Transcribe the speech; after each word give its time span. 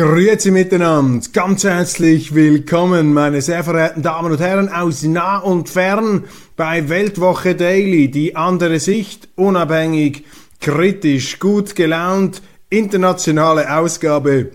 Grüezi 0.00 0.50
miteinander, 0.50 1.26
ganz 1.34 1.62
herzlich 1.62 2.34
willkommen, 2.34 3.12
meine 3.12 3.42
sehr 3.42 3.62
verehrten 3.62 4.02
Damen 4.02 4.32
und 4.32 4.40
Herren 4.40 4.70
aus 4.70 5.02
nah 5.02 5.36
und 5.36 5.68
fern 5.68 6.24
bei 6.56 6.88
Weltwoche 6.88 7.54
Daily, 7.54 8.10
die 8.10 8.34
andere 8.34 8.80
Sicht, 8.80 9.28
unabhängig, 9.36 10.24
kritisch, 10.58 11.38
gut 11.38 11.76
gelaunt, 11.76 12.40
internationale 12.70 13.76
Ausgabe 13.76 14.52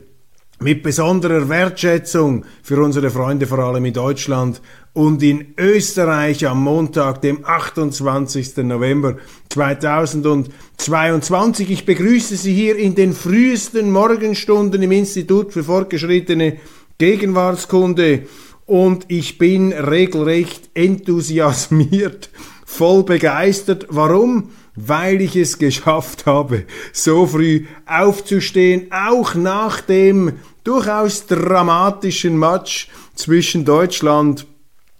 mit 0.65 0.81
besonderer 0.81 1.47
Wertschätzung 1.47 2.43
für 2.63 2.81
unsere 2.81 3.11
Freunde 3.11 3.45
vor 3.45 3.59
allem 3.59 3.85
in 3.85 3.93
Deutschland 3.93 4.63
und 4.93 5.21
in 5.21 5.53
Österreich 5.59 6.47
am 6.47 6.63
Montag, 6.63 7.21
dem 7.21 7.45
28. 7.45 8.57
November 8.63 9.17
2022. 9.49 11.69
Ich 11.69 11.85
begrüße 11.85 12.35
Sie 12.35 12.55
hier 12.55 12.77
in 12.77 12.95
den 12.95 13.13
frühesten 13.13 13.91
Morgenstunden 13.91 14.81
im 14.81 14.91
Institut 14.91 15.53
für 15.53 15.63
fortgeschrittene 15.63 16.57
Gegenwartskunde 16.97 18.23
und 18.65 19.05
ich 19.09 19.37
bin 19.37 19.71
regelrecht 19.71 20.71
enthusiasmiert, 20.73 22.31
voll 22.65 23.03
begeistert. 23.03 23.85
Warum? 23.89 24.49
Weil 24.75 25.21
ich 25.21 25.35
es 25.35 25.59
geschafft 25.59 26.25
habe, 26.25 26.63
so 26.91 27.27
früh 27.27 27.65
aufzustehen, 27.85 28.87
auch 28.91 29.35
nach 29.35 29.81
dem 29.81 30.33
durchaus 30.65 31.27
dramatischen 31.27 32.37
Match 32.37 32.89
zwischen 33.13 33.63
Deutschland 33.63 34.45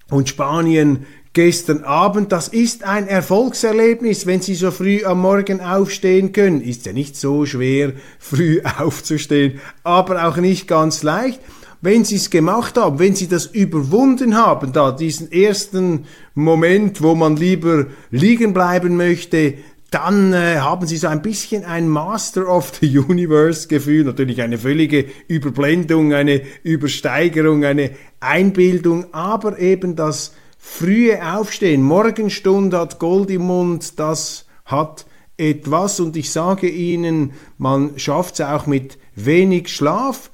und 0.09 0.30
Spanien 0.30 1.05
gestern 1.33 1.83
Abend. 1.83 2.31
Das 2.31 2.47
ist 2.47 2.83
ein 2.83 3.08
Erfolgserlebnis, 3.08 4.25
wenn 4.25 4.41
Sie 4.41 4.55
so 4.55 4.71
früh 4.71 5.03
am 5.03 5.19
Morgen 5.19 5.59
aufstehen 5.59 6.31
können. 6.31 6.61
Ist 6.61 6.86
ja 6.86 6.93
nicht 6.93 7.17
so 7.17 7.45
schwer, 7.45 7.93
früh 8.19 8.61
aufzustehen, 8.80 9.59
aber 9.83 10.25
auch 10.27 10.38
nicht 10.38 10.67
ganz 10.67 11.03
leicht. 11.03 11.41
Wenn 11.81 12.05
Sie 12.05 12.16
es 12.16 12.30
gemacht 12.30 12.77
haben, 12.77 12.99
wenn 12.99 13.16
Sie 13.16 13.27
das 13.27 13.47
überwunden 13.47 14.38
haben, 14.38 14.71
da 14.71 14.91
diesen 14.91 15.31
ersten 15.31 16.05
Moment, 16.33 17.02
wo 17.02 17.16
man 17.16 17.36
lieber 17.36 17.88
liegen 18.11 18.53
bleiben 18.53 18.95
möchte, 18.95 19.55
dann 19.96 20.34
äh, 20.34 20.58
haben 20.58 20.86
sie 20.86 20.98
so 20.98 21.08
ein 21.08 21.22
bisschen 21.22 21.64
ein 21.64 21.88
Master 21.88 22.50
of 22.50 22.74
the 22.82 23.00
Universe 23.00 23.70
Gefühl, 23.70 24.04
natürlich 24.04 24.42
eine 24.42 24.58
völlige 24.58 25.06
Überblendung, 25.30 26.14
eine 26.14 26.42
Übersteigerung, 26.64 27.64
eine 27.64 27.92
Einbildung, 28.20 29.14
aber 29.14 29.58
eben 29.58 29.96
das 29.96 30.34
frühe 30.58 31.22
Aufstehen, 31.38 31.82
Morgenstunde 31.82 32.78
hat 32.78 33.00
Gold 33.00 33.32
im 33.32 33.44
Mund, 33.44 33.98
das 33.98 34.48
hat 34.66 35.06
etwas. 35.38 36.02
Und 36.02 36.18
ich 36.18 36.30
sage 36.30 36.68
Ihnen, 36.68 37.32
man 37.58 37.98
schafft 37.98 38.34
es 38.34 38.45
auch 38.45 38.66
mit 38.66 38.98
wenig 39.16 39.73
Schlaf, 39.73 40.30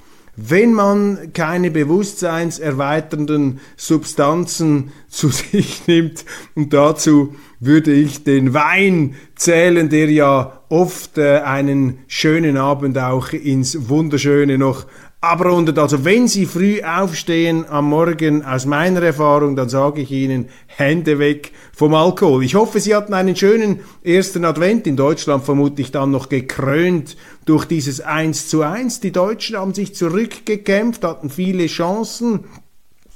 wenn 0.50 0.74
man 0.74 1.34
keine 1.34 1.72
bewusstseinserweiternden 1.72 3.59
Substanzen 3.75 4.91
zu 5.07 5.29
sich 5.29 5.88
nimmt. 5.88 6.25
Und 6.56 6.74
dazu 6.74 7.35
würde 7.59 7.91
ich 7.91 8.24
den 8.24 8.53
Wein 8.53 9.16
zählen, 9.35 9.90
der 9.90 10.09
ja 10.09 10.63
oft 10.69 11.18
äh, 11.18 11.40
einen 11.40 12.00
schönen 12.07 12.57
Abend 12.57 12.97
auch 12.97 13.34
ins 13.34 13.90
Wunderschöne 13.90 14.57
noch 14.57 14.85
abrundet. 15.22 15.78
Also 15.78 16.04
wenn 16.04 16.28
Sie 16.28 16.48
früh 16.48 16.82
aufstehen 16.82 17.66
am 17.70 17.90
Morgen, 17.90 18.44
aus 18.44 18.66
meiner 18.66 19.04
Erfahrung, 19.04 19.56
dann 19.56 19.70
sage 19.70 20.02
ich 20.02 20.12
Ihnen, 20.12 20.50
Hände 20.66 21.20
weg 21.20 21.52
vom 21.74 21.94
Alkohol. 21.94 22.44
Ich 22.44 22.56
hoffe, 22.56 22.80
Sie 22.80 22.96
hatten 22.96 23.14
einen 23.14 23.36
schönen 23.36 23.82
ersten 24.04 24.44
Advent 24.44 24.88
in 24.88 24.98
Deutschland, 24.98 25.44
vermutlich 25.44 25.92
dann 25.92 26.09
noch 26.09 26.28
gekrönt 26.28 27.18
durch 27.46 27.66
dieses 27.66 28.02
1 28.02 28.48
zu 28.48 28.64
1. 28.64 29.00
Die 29.02 29.12
Deutschen 29.12 29.58
haben 29.58 29.76
sich 29.76 29.94
zurückgekämpft, 29.94 31.04
hatten 31.04 31.30
viele 31.30 31.68
Chancen, 31.68 32.46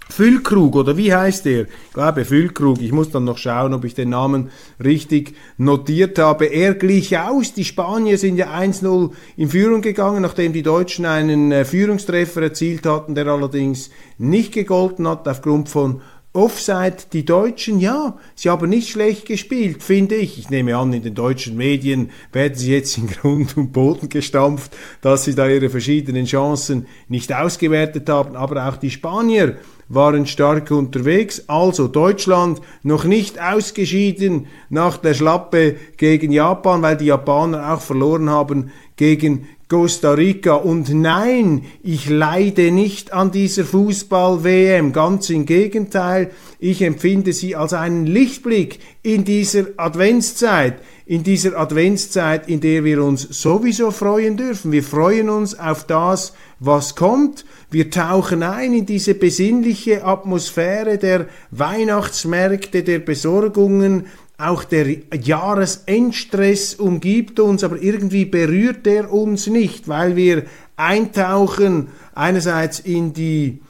Füllkrug 0.09 0.75
oder 0.75 0.97
wie 0.97 1.13
heißt 1.13 1.45
der? 1.45 1.63
Ich 1.63 1.93
glaube 1.93 2.25
Füllkrug. 2.25 2.79
Ich 2.81 2.91
muss 2.91 3.09
dann 3.09 3.23
noch 3.23 3.37
schauen, 3.37 3.73
ob 3.73 3.85
ich 3.85 3.95
den 3.95 4.09
Namen 4.09 4.49
richtig 4.83 5.35
notiert 5.57 6.19
habe. 6.19 6.45
Er 6.45 6.75
glich 6.75 7.17
aus. 7.17 7.53
Die 7.53 7.65
Spanier 7.65 8.17
sind 8.17 8.37
ja 8.37 8.53
1-0 8.55 9.11
in 9.35 9.49
Führung 9.49 9.81
gegangen, 9.81 10.21
nachdem 10.21 10.53
die 10.53 10.63
Deutschen 10.63 11.05
einen 11.05 11.51
äh, 11.51 11.65
Führungstreffer 11.65 12.43
erzielt 12.43 12.85
hatten, 12.85 13.15
der 13.15 13.27
allerdings 13.27 13.89
nicht 14.17 14.53
gegolten 14.53 15.07
hat 15.07 15.27
aufgrund 15.27 15.69
von 15.69 16.01
Offside, 16.35 16.97
die 17.13 17.23
Deutschen, 17.23 17.79
ja, 17.79 18.17
sie 18.35 18.49
haben 18.49 18.69
nicht 18.69 18.89
schlecht 18.89 19.25
gespielt, 19.25 19.81
finde 19.81 20.15
ich. 20.15 20.37
Ich 20.37 20.49
nehme 20.49 20.75
an, 20.75 20.91
in 20.91 21.01
den 21.01 21.15
deutschen 21.15 21.55
Medien 21.55 22.11
werden 22.33 22.55
sie 22.55 22.73
jetzt 22.73 22.97
in 22.97 23.07
Grund 23.07 23.55
und 23.55 23.71
Boden 23.71 24.09
gestampft, 24.09 24.75
dass 25.01 25.23
sie 25.23 25.33
da 25.33 25.47
ihre 25.47 25.69
verschiedenen 25.69 26.25
Chancen 26.25 26.87
nicht 27.07 27.33
ausgewertet 27.33 28.09
haben. 28.09 28.35
Aber 28.35 28.67
auch 28.67 28.75
die 28.75 28.91
Spanier 28.91 29.57
waren 29.87 30.25
stark 30.25 30.71
unterwegs. 30.71 31.43
Also 31.47 31.87
Deutschland 31.87 32.61
noch 32.83 33.05
nicht 33.05 33.41
ausgeschieden 33.41 34.47
nach 34.69 34.97
der 34.97 35.13
Schlappe 35.13 35.75
gegen 35.97 36.31
Japan, 36.31 36.81
weil 36.81 36.97
die 36.97 37.05
Japaner 37.05 37.73
auch 37.73 37.81
verloren 37.81 38.29
haben 38.29 38.71
gegen 38.97 39.47
Costa 39.67 40.13
Rica. 40.13 40.53
Und 40.53 40.93
nein, 40.93 41.63
ich 41.81 42.09
leide 42.09 42.71
nicht 42.71 43.13
an 43.13 43.31
dieser 43.31 43.65
Fußball-WM. 43.65 44.93
Ganz 44.93 45.29
im 45.29 45.45
Gegenteil, 45.45 46.31
ich 46.59 46.81
empfinde 46.81 47.33
sie 47.33 47.55
als 47.55 47.73
einen 47.73 48.05
Lichtblick 48.05 48.79
in 49.01 49.23
dieser 49.25 49.65
Adventszeit. 49.77 50.75
In 51.07 51.23
dieser 51.23 51.57
Adventszeit, 51.57 52.47
in 52.47 52.61
der 52.61 52.83
wir 52.83 53.03
uns 53.03 53.21
sowieso 53.21 53.91
freuen 53.91 54.37
dürfen. 54.37 54.71
Wir 54.71 54.83
freuen 54.83 55.29
uns 55.29 55.57
auf 55.57 55.85
das, 55.85 56.33
was 56.59 56.95
kommt. 56.95 57.45
Wir 57.69 57.91
tauchen 57.91 58.41
ein 58.41 58.73
in 58.73 58.85
diese 58.85 59.13
besinnliche 59.13 60.03
Atmosphäre 60.03 60.97
der 60.97 61.27
Weihnachtsmärkte, 61.51 62.83
der 62.83 62.99
Besorgungen, 62.99 64.07
auch 64.37 64.63
der 64.63 64.87
Jahresendstress 65.13 66.75
umgibt 66.75 67.39
uns, 67.39 67.63
aber 67.63 67.81
irgendwie 67.81 68.25
berührt 68.25 68.85
er 68.85 69.11
uns 69.11 69.47
nicht, 69.47 69.87
weil 69.87 70.15
wir 70.15 70.43
eintauchen 70.75 71.87
einerseits 72.13 72.79
in 72.79 73.13
die 73.13 73.61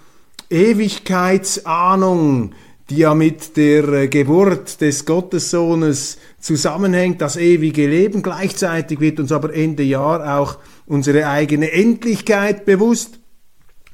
Ewigkeitsahnung, 0.49 2.53
die 2.89 2.97
ja 2.97 3.15
mit 3.15 3.57
der 3.57 3.87
äh, 3.89 4.07
Geburt 4.07 4.79
des 4.81 5.05
Gottessohnes 5.05 6.17
zusammenhängt, 6.39 7.21
das 7.21 7.35
ewige 7.35 7.87
Leben. 7.87 8.21
Gleichzeitig 8.21 8.99
wird 8.99 9.19
uns 9.19 9.31
aber 9.31 9.53
Ende 9.53 9.83
Jahr 9.83 10.39
auch 10.39 10.57
unsere 10.85 11.27
eigene 11.27 11.71
Endlichkeit 11.71 12.65
bewusst. 12.65 13.19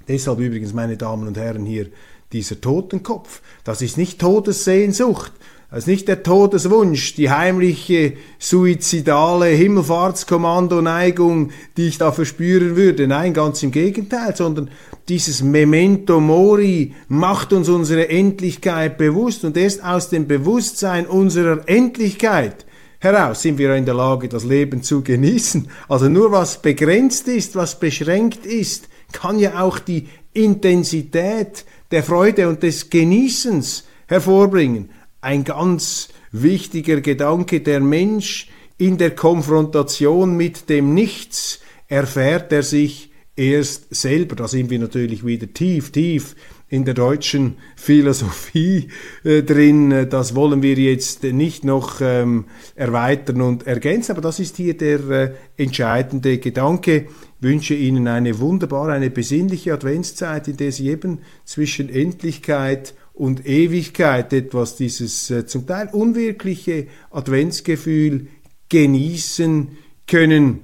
Deshalb 0.07 0.39
übrigens, 0.39 0.73
meine 0.73 0.97
Damen 0.97 1.27
und 1.27 1.37
Herren, 1.37 1.65
hier 1.65 1.87
dieser 2.33 2.59
Totenkopf. 2.59 3.41
Das 3.63 3.81
ist 3.81 3.97
nicht 3.97 4.19
Todessehnsucht, 4.19 5.31
ist 5.77 5.87
nicht 5.87 6.09
der 6.09 6.21
Todeswunsch, 6.21 7.15
die 7.15 7.29
heimliche, 7.29 8.15
suizidale 8.39 9.45
Himmelfahrtskommando-Neigung, 9.45 11.51
die 11.77 11.87
ich 11.87 11.97
da 11.97 12.11
verspüren 12.11 12.75
würde. 12.75 13.07
Nein, 13.07 13.33
ganz 13.33 13.63
im 13.63 13.71
Gegenteil, 13.71 14.35
sondern 14.35 14.69
dieses 15.07 15.41
Memento 15.41 16.19
Mori 16.19 16.93
macht 17.07 17.53
uns 17.53 17.69
unsere 17.69 18.09
Endlichkeit 18.09 18.97
bewusst 18.97 19.45
und 19.45 19.55
erst 19.55 19.81
aus 19.81 20.09
dem 20.09 20.27
Bewusstsein 20.27 21.05
unserer 21.05 21.61
Endlichkeit 21.69 22.65
heraus 22.99 23.41
sind 23.41 23.57
wir 23.57 23.73
in 23.75 23.85
der 23.85 23.95
Lage, 23.95 24.27
das 24.27 24.43
Leben 24.43 24.83
zu 24.83 25.01
genießen. 25.01 25.69
Also 25.87 26.09
nur 26.09 26.33
was 26.33 26.61
begrenzt 26.61 27.29
ist, 27.29 27.55
was 27.55 27.79
beschränkt 27.79 28.45
ist, 28.45 28.89
kann 29.13 29.39
ja 29.39 29.61
auch 29.61 29.79
die 29.79 30.09
Intensität 30.33 31.63
der 31.91 32.03
Freude 32.03 32.49
und 32.49 32.61
des 32.61 32.89
Genießens 32.89 33.85
hervorbringen 34.07 34.89
ein 35.21 35.43
ganz 35.43 36.09
wichtiger 36.31 37.01
Gedanke. 37.01 37.61
Der 37.61 37.79
Mensch 37.79 38.49
in 38.77 38.97
der 38.97 39.11
Konfrontation 39.11 40.35
mit 40.35 40.69
dem 40.69 40.93
Nichts 40.93 41.61
erfährt 41.87 42.51
er 42.51 42.63
sich 42.63 43.11
erst 43.35 43.93
selber. 43.93 44.35
Da 44.35 44.47
sind 44.47 44.69
wir 44.69 44.79
natürlich 44.79 45.25
wieder 45.25 45.53
tief, 45.53 45.91
tief 45.91 46.35
in 46.67 46.85
der 46.85 46.93
deutschen 46.93 47.57
Philosophie 47.75 48.87
äh, 49.23 49.43
drin. 49.43 50.07
Das 50.09 50.35
wollen 50.35 50.61
wir 50.61 50.75
jetzt 50.75 51.23
nicht 51.23 51.65
noch 51.65 51.99
ähm, 52.01 52.45
erweitern 52.75 53.41
und 53.41 53.67
ergänzen, 53.67 54.13
aber 54.13 54.21
das 54.21 54.39
ist 54.39 54.55
hier 54.57 54.77
der 54.77 55.09
äh, 55.09 55.31
entscheidende 55.57 56.37
Gedanke. 56.37 57.07
Ich 57.41 57.47
wünsche 57.47 57.73
Ihnen 57.73 58.07
eine 58.07 58.39
wunderbare, 58.39 58.93
eine 58.93 59.09
besinnliche 59.09 59.73
Adventszeit, 59.73 60.47
in 60.47 60.57
der 60.57 60.71
Sie 60.71 60.87
eben 60.87 61.19
zwischen 61.43 61.89
Endlichkeit 61.89 62.93
und 63.13 63.45
Ewigkeit 63.45 64.33
etwas 64.33 64.75
dieses 64.75 65.29
äh, 65.29 65.45
zum 65.45 65.67
Teil 65.67 65.89
unwirkliche 65.91 66.87
Adventsgefühl 67.11 68.27
genießen 68.69 69.77
können 70.07 70.61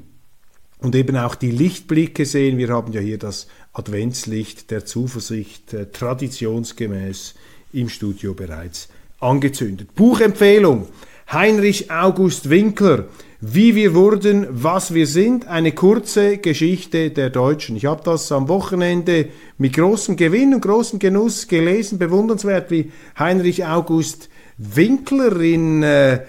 und 0.80 0.96
eben 0.96 1.18
auch 1.18 1.36
die 1.36 1.52
Lichtblicke 1.52 2.26
sehen. 2.26 2.58
Wir 2.58 2.70
haben 2.70 2.94
ja 2.94 3.02
hier 3.02 3.18
das 3.18 3.48
Adventslicht 3.74 4.72
der 4.72 4.86
Zuversicht 4.86 5.74
äh, 5.74 5.92
traditionsgemäß 5.92 7.36
im 7.74 7.90
Studio 7.90 8.34
bereits 8.34 8.90
angezündet. 9.20 9.94
Buchempfehlung 9.96 10.88
Heinrich 11.32 11.92
August 11.92 12.50
Winkler 12.50 13.06
Wie 13.40 13.76
wir 13.76 13.94
wurden, 13.94 14.48
was 14.50 14.96
wir 14.96 15.06
sind, 15.06 15.48
eine 15.48 15.72
kurze 15.72 16.40
Geschichte 16.40 17.12
der 17.12 17.30
Deutschen. 17.30 17.76
Ich 17.76 17.86
habe 17.86 18.02
das 18.04 18.32
am 18.32 18.48
Wochenende 18.48 19.28
mit 19.60 19.74
großem 19.74 20.16
Gewinn 20.16 20.56
und 20.56 20.62
großem 20.62 20.98
Genuss 20.98 21.48
gelesen, 21.48 22.00
bewundernswert, 22.00 22.72
wie 22.72 22.92
Heinrich 23.20 23.64
August 23.64 24.30
Winkler 24.58 25.40
in 25.40 25.84
äh, 25.84 26.22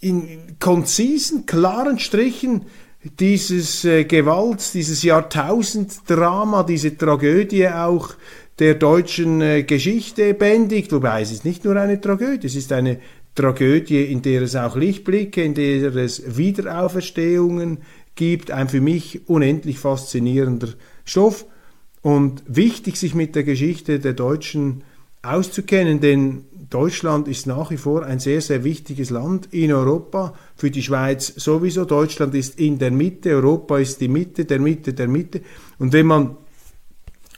in 0.00 0.56
konzisen, 0.60 1.46
klaren 1.46 1.98
Strichen 1.98 2.66
dieses 3.18 3.84
äh, 3.84 4.04
Gewalt, 4.04 4.72
dieses 4.74 5.02
Jahrtausenddrama, 5.02 6.62
diese 6.62 6.96
Tragödie 6.96 7.68
auch 7.68 8.10
der 8.60 8.74
deutschen 8.74 9.40
äh, 9.40 9.64
Geschichte 9.64 10.34
bändigt. 10.34 10.92
Wobei 10.92 11.22
es 11.22 11.32
ist 11.32 11.44
nicht 11.44 11.64
nur 11.64 11.74
eine 11.76 12.00
Tragödie, 12.00 12.46
es 12.46 12.54
ist 12.54 12.72
eine 12.72 13.00
Tragödie, 13.34 14.04
in 14.04 14.22
der 14.22 14.42
es 14.42 14.56
auch 14.56 14.76
Lichtblicke, 14.76 15.42
in 15.42 15.54
der 15.54 15.94
es 15.96 16.36
Wiederauferstehungen 16.36 17.78
gibt. 18.14 18.50
Ein 18.50 18.68
für 18.68 18.80
mich 18.80 19.28
unendlich 19.28 19.78
faszinierender 19.78 20.68
Stoff 21.04 21.46
und 22.02 22.42
wichtig, 22.46 22.96
sich 22.96 23.14
mit 23.14 23.34
der 23.34 23.44
Geschichte 23.44 24.00
der 24.00 24.12
Deutschen 24.12 24.84
auszukennen, 25.22 26.00
denn 26.00 26.44
Deutschland 26.68 27.28
ist 27.28 27.46
nach 27.46 27.70
wie 27.70 27.76
vor 27.76 28.04
ein 28.04 28.18
sehr, 28.18 28.40
sehr 28.40 28.64
wichtiges 28.64 29.10
Land 29.10 29.48
in 29.52 29.72
Europa, 29.72 30.34
für 30.56 30.70
die 30.70 30.82
Schweiz 30.82 31.32
sowieso. 31.36 31.84
Deutschland 31.84 32.34
ist 32.34 32.58
in 32.58 32.78
der 32.78 32.90
Mitte, 32.90 33.30
Europa 33.30 33.78
ist 33.78 34.00
die 34.00 34.08
Mitte, 34.08 34.46
der 34.46 34.58
Mitte, 34.58 34.94
der 34.94 35.06
Mitte. 35.06 35.42
Und 35.78 35.92
wenn 35.92 36.06
man 36.06 36.36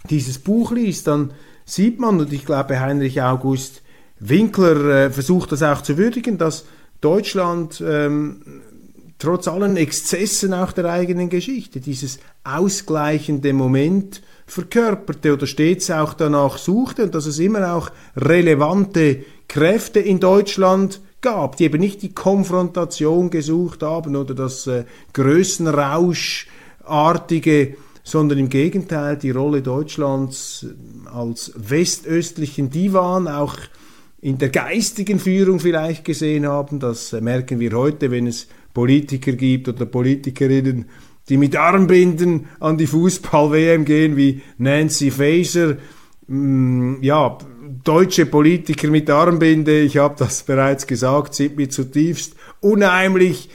dieses 0.08 0.38
Buch 0.38 0.72
liest, 0.72 1.08
dann 1.08 1.32
sieht 1.64 1.98
man, 1.98 2.20
und 2.20 2.32
ich 2.32 2.46
glaube 2.46 2.78
Heinrich 2.80 3.20
August 3.22 3.82
Winkler 4.20 5.06
äh, 5.06 5.10
versucht 5.10 5.52
das 5.52 5.62
auch 5.62 5.82
zu 5.82 5.98
würdigen, 5.98 6.38
dass 6.38 6.64
Deutschland 7.00 7.82
ähm, 7.86 8.62
trotz 9.18 9.48
allen 9.48 9.76
Exzessen 9.76 10.54
auch 10.54 10.70
der 10.72 10.86
eigenen 10.86 11.28
Geschichte, 11.28 11.80
dieses 11.80 12.18
ausgleichende 12.44 13.52
Moment 13.52 14.22
verkörperte 14.46 15.32
oder 15.32 15.46
stets 15.46 15.90
auch 15.90 16.14
danach 16.14 16.58
suchte 16.58 17.04
und 17.04 17.14
dass 17.14 17.26
es 17.26 17.38
immer 17.38 17.74
auch 17.74 17.90
relevante 18.16 19.24
Kräfte 19.48 20.00
in 20.00 20.20
Deutschland 20.20 21.00
gab, 21.20 21.56
die 21.56 21.64
eben 21.64 21.80
nicht 21.80 22.02
die 22.02 22.12
Konfrontation 22.12 23.30
gesucht 23.30 23.82
haben 23.82 24.16
oder 24.16 24.34
das 24.34 24.66
äh, 24.66 24.84
Größenrauschartige, 25.14 27.76
sondern 28.02 28.38
im 28.38 28.50
Gegenteil 28.50 29.16
die 29.16 29.30
Rolle 29.30 29.62
Deutschlands 29.62 30.66
als 31.10 31.52
westöstlichen 31.56 32.68
Divan 32.68 33.26
auch 33.26 33.56
in 34.24 34.38
der 34.38 34.48
geistigen 34.48 35.18
Führung 35.18 35.60
vielleicht 35.60 36.02
gesehen 36.02 36.46
haben. 36.46 36.80
Das 36.80 37.12
merken 37.12 37.60
wir 37.60 37.72
heute, 37.72 38.10
wenn 38.10 38.26
es 38.26 38.48
Politiker 38.72 39.32
gibt 39.32 39.68
oder 39.68 39.84
Politikerinnen, 39.84 40.86
die 41.28 41.36
mit 41.36 41.56
Armbinden 41.56 42.46
an 42.58 42.78
die 42.78 42.86
Fußball-WM 42.86 43.84
gehen, 43.84 44.16
wie 44.16 44.40
Nancy 44.56 45.10
Faeser, 45.10 45.76
mm, 46.26 47.02
ja, 47.02 47.36
deutsche 47.84 48.24
Politiker 48.24 48.88
mit 48.88 49.10
Armbinde, 49.10 49.82
ich 49.82 49.98
habe 49.98 50.14
das 50.18 50.42
bereits 50.46 50.86
gesagt, 50.86 51.34
sind 51.34 51.58
mir 51.58 51.68
zutiefst 51.68 52.34
unheimlich, 52.60 53.50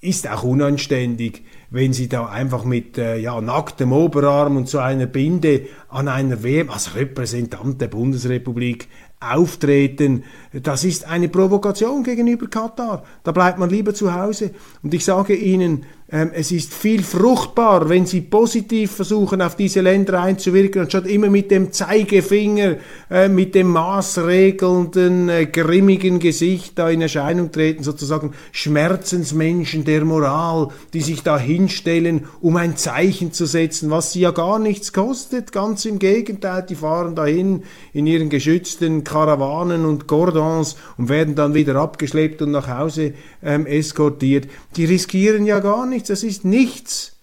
ist 0.00 0.30
auch 0.30 0.44
unanständig, 0.44 1.42
wenn 1.70 1.92
sie 1.92 2.08
da 2.08 2.26
einfach 2.26 2.64
mit 2.64 2.96
äh, 2.96 3.16
ja, 3.16 3.40
nacktem 3.40 3.92
Oberarm 3.92 4.56
und 4.56 4.68
so 4.68 4.78
einer 4.78 5.06
Binde 5.06 5.62
an 5.88 6.06
einer 6.06 6.44
WM 6.44 6.70
als 6.70 6.94
Repräsentant 6.94 7.80
der 7.80 7.88
Bundesrepublik 7.88 8.86
auftreten. 9.22 10.24
Das 10.52 10.84
ist 10.84 11.06
eine 11.06 11.28
Provokation 11.28 12.04
gegenüber 12.04 12.46
Katar. 12.46 13.04
Da 13.24 13.32
bleibt 13.32 13.58
man 13.58 13.70
lieber 13.70 13.94
zu 13.94 14.14
Hause. 14.14 14.50
Und 14.82 14.92
ich 14.92 15.04
sage 15.04 15.34
Ihnen, 15.34 15.86
ähm, 16.14 16.30
es 16.34 16.52
ist 16.52 16.74
viel 16.74 17.02
fruchtbarer, 17.02 17.88
wenn 17.88 18.04
Sie 18.04 18.20
positiv 18.20 18.92
versuchen, 18.92 19.40
auf 19.40 19.56
diese 19.56 19.80
Länder 19.80 20.20
einzuwirken, 20.20 20.82
anstatt 20.82 21.06
immer 21.06 21.30
mit 21.30 21.50
dem 21.50 21.72
Zeigefinger, 21.72 22.76
äh, 23.10 23.28
mit 23.28 23.54
dem 23.54 23.68
maßregelnden, 23.68 25.30
äh, 25.30 25.46
grimmigen 25.46 26.18
Gesicht 26.18 26.78
da 26.78 26.90
in 26.90 27.00
Erscheinung 27.00 27.50
treten, 27.50 27.82
sozusagen 27.82 28.34
Schmerzensmenschen 28.50 29.86
der 29.86 30.04
Moral, 30.04 30.68
die 30.92 31.00
sich 31.00 31.22
da 31.22 31.38
hinstellen, 31.38 32.26
um 32.42 32.58
ein 32.58 32.76
Zeichen 32.76 33.32
zu 33.32 33.46
setzen, 33.46 33.88
was 33.88 34.12
sie 34.12 34.20
ja 34.20 34.32
gar 34.32 34.58
nichts 34.58 34.92
kostet. 34.92 35.50
Ganz 35.50 35.86
im 35.86 35.98
Gegenteil, 35.98 36.66
die 36.68 36.74
fahren 36.74 37.14
dahin 37.14 37.62
in 37.94 38.06
ihren 38.06 38.28
geschützten 38.28 39.02
Karawanen 39.02 39.86
und 39.86 40.08
Cordons 40.42 40.76
und 40.98 41.08
werden 41.08 41.34
dann 41.34 41.54
wieder 41.54 41.76
abgeschleppt 41.76 42.42
und 42.42 42.50
nach 42.50 42.68
Hause 42.68 43.14
ähm, 43.42 43.66
eskortiert. 43.66 44.48
Die 44.76 44.84
riskieren 44.84 45.46
ja 45.46 45.60
gar 45.60 45.86
nichts 45.86 45.92
nichts, 45.92 46.08
das 46.08 46.22
ist 46.22 46.44
nichts. 46.44 47.16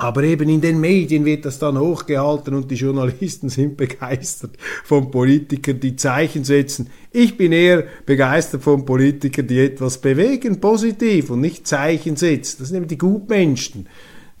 Aber 0.00 0.22
eben 0.22 0.48
in 0.48 0.60
den 0.60 0.78
Medien 0.80 1.24
wird 1.24 1.44
das 1.44 1.58
dann 1.58 1.76
hochgehalten 1.76 2.54
und 2.54 2.70
die 2.70 2.76
Journalisten 2.76 3.48
sind 3.48 3.76
begeistert 3.76 4.56
von 4.84 5.10
Politikern, 5.10 5.80
die 5.80 5.96
Zeichen 5.96 6.44
setzen. 6.44 6.88
Ich 7.10 7.36
bin 7.36 7.50
eher 7.50 7.84
begeistert 8.06 8.62
von 8.62 8.84
Politikern, 8.84 9.48
die 9.48 9.58
etwas 9.58 9.98
bewegen, 10.00 10.60
positiv 10.60 11.30
und 11.30 11.40
nicht 11.40 11.66
Zeichen 11.66 12.14
setzen. 12.14 12.58
Das 12.60 12.68
sind 12.68 12.76
eben 12.76 12.88
die 12.88 12.98
Gutmenschen, 12.98 13.88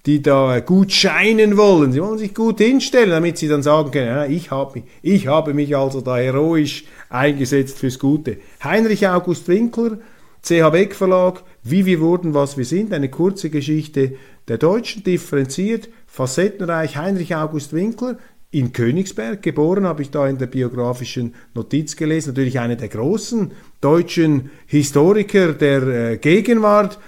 die 0.08 0.22
da 0.22 0.60
gut 0.60 0.90
scheinen 0.90 1.58
wollen. 1.58 1.92
Sie 1.92 2.00
wollen 2.00 2.16
sich 2.16 2.34
gut 2.34 2.60
hinstellen, 2.60 3.10
damit 3.10 3.36
sie 3.36 3.46
dann 3.46 3.62
sagen 3.62 3.90
können, 3.90 4.06
ja, 4.06 4.24
ich, 4.24 4.50
habe 4.50 4.80
mich, 4.80 4.84
ich 5.02 5.26
habe 5.26 5.52
mich 5.52 5.76
also 5.76 6.00
da 6.00 6.16
heroisch 6.16 6.84
eingesetzt 7.10 7.78
fürs 7.78 7.98
Gute. 7.98 8.38
Heinrich 8.64 9.06
August 9.06 9.48
Winkler, 9.48 9.98
CH 10.42 10.70
Beck 10.70 10.94
Verlag, 10.94 11.42
Wie 11.62 11.84
wir 11.84 12.00
wurden, 12.00 12.32
was 12.32 12.56
wir 12.56 12.64
sind, 12.64 12.94
eine 12.94 13.10
kurze 13.10 13.50
Geschichte 13.50 14.14
der 14.48 14.56
Deutschen, 14.56 15.04
differenziert, 15.04 15.90
facettenreich, 16.06 16.96
Heinrich 16.96 17.36
August 17.36 17.74
Winkler, 17.74 18.16
in 18.50 18.72
Königsberg 18.72 19.42
geboren, 19.42 19.84
habe 19.84 20.00
ich 20.00 20.10
da 20.10 20.26
in 20.26 20.38
der 20.38 20.46
biografischen 20.46 21.34
Notiz 21.52 21.96
gelesen, 21.96 22.30
natürlich 22.30 22.58
einer 22.60 22.76
der 22.76 22.88
großen 22.88 23.50
deutschen 23.82 24.50
Historiker 24.68 25.52
der 25.52 25.82
äh, 25.82 26.16
Gegenwart, 26.16 26.98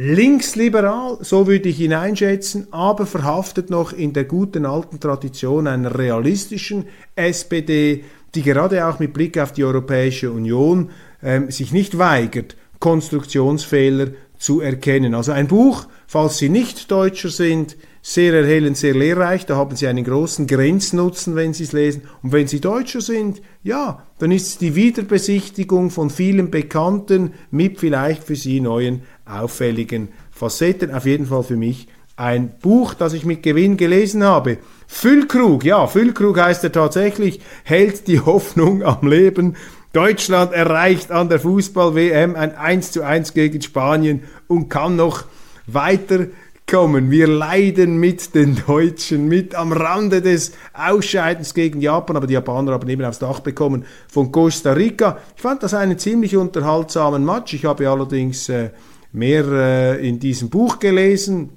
linksliberal, 0.00 1.18
so 1.22 1.48
würde 1.48 1.68
ich 1.68 1.80
ihn 1.80 1.92
einschätzen, 1.92 2.68
aber 2.70 3.04
verhaftet 3.04 3.68
noch 3.68 3.92
in 3.92 4.12
der 4.12 4.24
guten 4.24 4.64
alten 4.64 5.00
Tradition 5.00 5.66
einer 5.66 5.98
realistischen 5.98 6.84
SPD, 7.16 8.04
die 8.36 8.42
gerade 8.42 8.86
auch 8.86 9.00
mit 9.00 9.12
Blick 9.12 9.38
auf 9.38 9.50
die 9.50 9.64
Europäische 9.64 10.30
Union 10.30 10.90
ähm, 11.20 11.50
sich 11.50 11.72
nicht 11.72 11.98
weigert, 11.98 12.56
Konstruktionsfehler 12.78 14.10
zu 14.38 14.60
erkennen. 14.60 15.14
Also 15.14 15.32
ein 15.32 15.48
Buch, 15.48 15.86
falls 16.06 16.38
Sie 16.38 16.48
nicht 16.48 16.90
Deutscher 16.90 17.28
sind, 17.28 17.76
sehr 18.00 18.32
erhellend, 18.32 18.76
sehr 18.76 18.94
lehrreich, 18.94 19.44
da 19.44 19.56
haben 19.56 19.76
Sie 19.76 19.86
einen 19.86 20.04
großen 20.04 20.46
Grenznutzen, 20.46 21.34
wenn 21.36 21.52
Sie 21.52 21.64
es 21.64 21.72
lesen. 21.72 22.02
Und 22.22 22.32
wenn 22.32 22.46
Sie 22.46 22.60
Deutscher 22.60 23.00
sind, 23.00 23.42
ja, 23.62 24.06
dann 24.18 24.30
ist 24.30 24.46
es 24.46 24.58
die 24.58 24.74
Wiederbesichtigung 24.76 25.90
von 25.90 26.08
vielen 26.08 26.50
bekannten, 26.50 27.34
mit 27.50 27.78
vielleicht 27.78 28.24
für 28.24 28.36
Sie 28.36 28.60
neuen, 28.60 29.02
auffälligen 29.26 30.08
Facetten. 30.30 30.94
Auf 30.94 31.04
jeden 31.04 31.26
Fall 31.26 31.42
für 31.42 31.56
mich 31.56 31.88
ein 32.18 32.52
Buch, 32.60 32.94
das 32.94 33.12
ich 33.12 33.24
mit 33.24 33.42
Gewinn 33.42 33.76
gelesen 33.76 34.24
habe. 34.24 34.58
Füllkrug, 34.88 35.64
ja, 35.64 35.86
Füllkrug 35.86 36.40
heißt 36.40 36.64
er 36.64 36.72
tatsächlich, 36.72 37.40
hält 37.62 38.08
die 38.08 38.20
Hoffnung 38.20 38.82
am 38.82 39.06
Leben 39.06 39.56
Deutschland 39.92 40.52
erreicht 40.52 41.10
an 41.10 41.30
der 41.30 41.40
Fußball-WM 41.40 42.36
ein 42.36 42.54
1 42.54 42.92
zu 42.92 43.02
1 43.02 43.32
gegen 43.32 43.62
Spanien 43.62 44.22
und 44.46 44.68
kann 44.68 44.96
noch 44.96 45.24
weiterkommen. 45.66 47.10
Wir 47.10 47.26
leiden 47.26 47.98
mit 47.98 48.34
den 48.34 48.60
Deutschen, 48.66 49.28
mit 49.28 49.54
am 49.54 49.72
Rande 49.72 50.20
des 50.20 50.52
Ausscheidens 50.74 51.54
gegen 51.54 51.80
Japan, 51.80 52.16
aber 52.16 52.26
die 52.26 52.34
Japaner 52.34 52.72
haben 52.72 52.88
eben 52.88 53.04
aufs 53.04 53.18
Dach 53.18 53.40
bekommen 53.40 53.86
von 54.08 54.30
Costa 54.30 54.72
Rica. 54.72 55.18
Ich 55.36 55.40
fand 55.40 55.62
das 55.62 55.72
einen 55.72 55.98
ziemlich 55.98 56.36
unterhaltsamen 56.36 57.24
Match. 57.24 57.54
Ich 57.54 57.64
habe 57.64 57.88
allerdings 57.88 58.50
äh, 58.50 58.70
mehr 59.12 59.46
äh, 59.46 60.06
in 60.06 60.18
diesem 60.18 60.50
Buch 60.50 60.78
gelesen, 60.78 61.48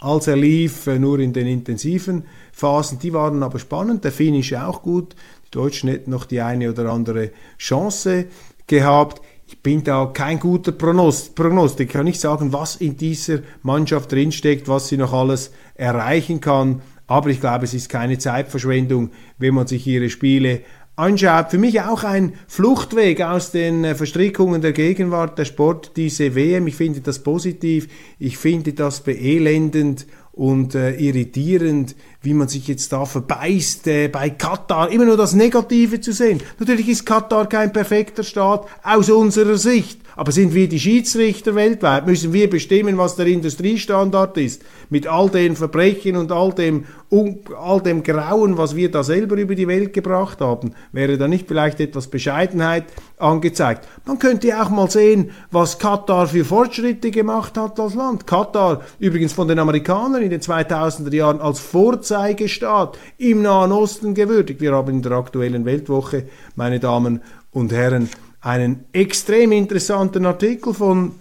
als 0.00 0.28
er 0.28 0.36
lief, 0.36 0.86
äh, 0.86 1.00
nur 1.00 1.18
in 1.18 1.32
den 1.32 1.48
intensiven 1.48 2.22
Phasen, 2.52 2.98
die 2.98 3.12
waren 3.12 3.42
aber 3.42 3.58
spannend, 3.58 4.04
der 4.04 4.12
Finish 4.12 4.52
auch 4.54 4.82
gut. 4.82 5.14
Die 5.48 5.58
Deutschen 5.58 5.88
hätten 5.88 6.10
noch 6.10 6.26
die 6.26 6.42
eine 6.42 6.70
oder 6.70 6.92
andere 6.92 7.30
Chance 7.58 8.26
gehabt. 8.66 9.22
Ich 9.46 9.62
bin 9.62 9.82
da 9.82 10.10
kein 10.12 10.38
guter 10.38 10.72
Prognost. 10.72 11.80
Ich 11.80 11.88
kann 11.88 12.04
nicht 12.04 12.20
sagen, 12.20 12.52
was 12.52 12.76
in 12.76 12.98
dieser 12.98 13.38
Mannschaft 13.62 14.12
drinsteckt, 14.12 14.68
was 14.68 14.88
sie 14.88 14.98
noch 14.98 15.14
alles 15.14 15.52
erreichen 15.74 16.42
kann. 16.42 16.82
Aber 17.06 17.30
ich 17.30 17.40
glaube, 17.40 17.64
es 17.64 17.72
ist 17.72 17.88
keine 17.88 18.18
Zeitverschwendung, 18.18 19.10
wenn 19.38 19.54
man 19.54 19.66
sich 19.66 19.86
ihre 19.86 20.10
Spiele 20.10 20.60
anschaut. 20.96 21.50
Für 21.50 21.58
mich 21.58 21.80
auch 21.80 22.04
ein 22.04 22.34
Fluchtweg 22.46 23.22
aus 23.22 23.50
den 23.50 23.84
äh, 23.84 23.94
Verstrickungen 23.94 24.60
der 24.60 24.72
Gegenwart, 24.72 25.38
der 25.38 25.46
Sport, 25.46 25.92
diese 25.96 26.34
WM. 26.34 26.66
Ich 26.66 26.74
finde 26.74 27.00
das 27.00 27.20
positiv. 27.20 27.88
Ich 28.18 28.36
finde 28.36 28.74
das 28.74 29.00
beelendend 29.00 30.06
und 30.38 30.76
äh, 30.76 30.92
irritierend, 30.92 31.96
wie 32.22 32.32
man 32.32 32.46
sich 32.46 32.68
jetzt 32.68 32.92
da 32.92 33.04
verbeißt, 33.04 33.88
äh, 33.88 34.06
bei 34.06 34.30
Katar 34.30 34.88
immer 34.88 35.04
nur 35.04 35.16
das 35.16 35.34
Negative 35.34 36.00
zu 36.00 36.12
sehen. 36.12 36.40
Natürlich 36.60 36.88
ist 36.88 37.04
Katar 37.04 37.48
kein 37.48 37.72
perfekter 37.72 38.22
Staat 38.22 38.66
aus 38.84 39.10
unserer 39.10 39.58
Sicht. 39.58 40.00
Aber 40.18 40.32
sind 40.32 40.52
wir 40.52 40.68
die 40.68 40.80
Schiedsrichter 40.80 41.54
weltweit? 41.54 42.04
Müssen 42.04 42.32
wir 42.32 42.50
bestimmen, 42.50 42.98
was 42.98 43.14
der 43.14 43.28
Industriestandard 43.28 44.36
ist? 44.36 44.64
Mit 44.90 45.06
all 45.06 45.30
den 45.30 45.54
Verbrechen 45.54 46.16
und 46.16 46.32
all 46.32 46.52
dem, 46.52 46.86
um, 47.08 47.38
all 47.56 47.80
dem 47.80 48.02
Grauen, 48.02 48.58
was 48.58 48.74
wir 48.74 48.90
da 48.90 49.04
selber 49.04 49.36
über 49.36 49.54
die 49.54 49.68
Welt 49.68 49.92
gebracht 49.92 50.40
haben? 50.40 50.72
Wäre 50.90 51.18
da 51.18 51.28
nicht 51.28 51.46
vielleicht 51.46 51.78
etwas 51.78 52.08
Bescheidenheit 52.08 52.86
angezeigt? 53.18 53.86
Man 54.06 54.18
könnte 54.18 54.60
auch 54.60 54.70
mal 54.70 54.90
sehen, 54.90 55.30
was 55.52 55.78
Katar 55.78 56.26
für 56.26 56.44
Fortschritte 56.44 57.12
gemacht 57.12 57.56
hat 57.56 57.78
als 57.78 57.94
Land. 57.94 58.26
Katar, 58.26 58.80
übrigens 58.98 59.34
von 59.34 59.46
den 59.46 59.60
Amerikanern 59.60 60.24
in 60.24 60.30
den 60.30 60.40
2000er 60.40 61.14
Jahren 61.14 61.40
als 61.40 61.60
Vorzeigestaat 61.60 62.98
im 63.18 63.42
Nahen 63.42 63.70
Osten 63.70 64.14
gewürdigt. 64.14 64.60
Wir 64.60 64.72
haben 64.72 64.94
in 64.94 65.02
der 65.02 65.12
aktuellen 65.12 65.64
Weltwoche, 65.64 66.24
meine 66.56 66.80
Damen 66.80 67.22
und 67.52 67.72
Herren, 67.72 68.08
einen 68.40 68.84
extrem 68.92 69.52
interessanten 69.52 70.26
Artikel 70.26 70.74
von 70.74 71.12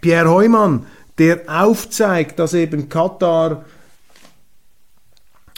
Pierre 0.00 0.30
Heumann, 0.30 0.86
der 1.18 1.42
aufzeigt, 1.46 2.38
dass 2.38 2.54
eben 2.54 2.88
Katar 2.88 3.64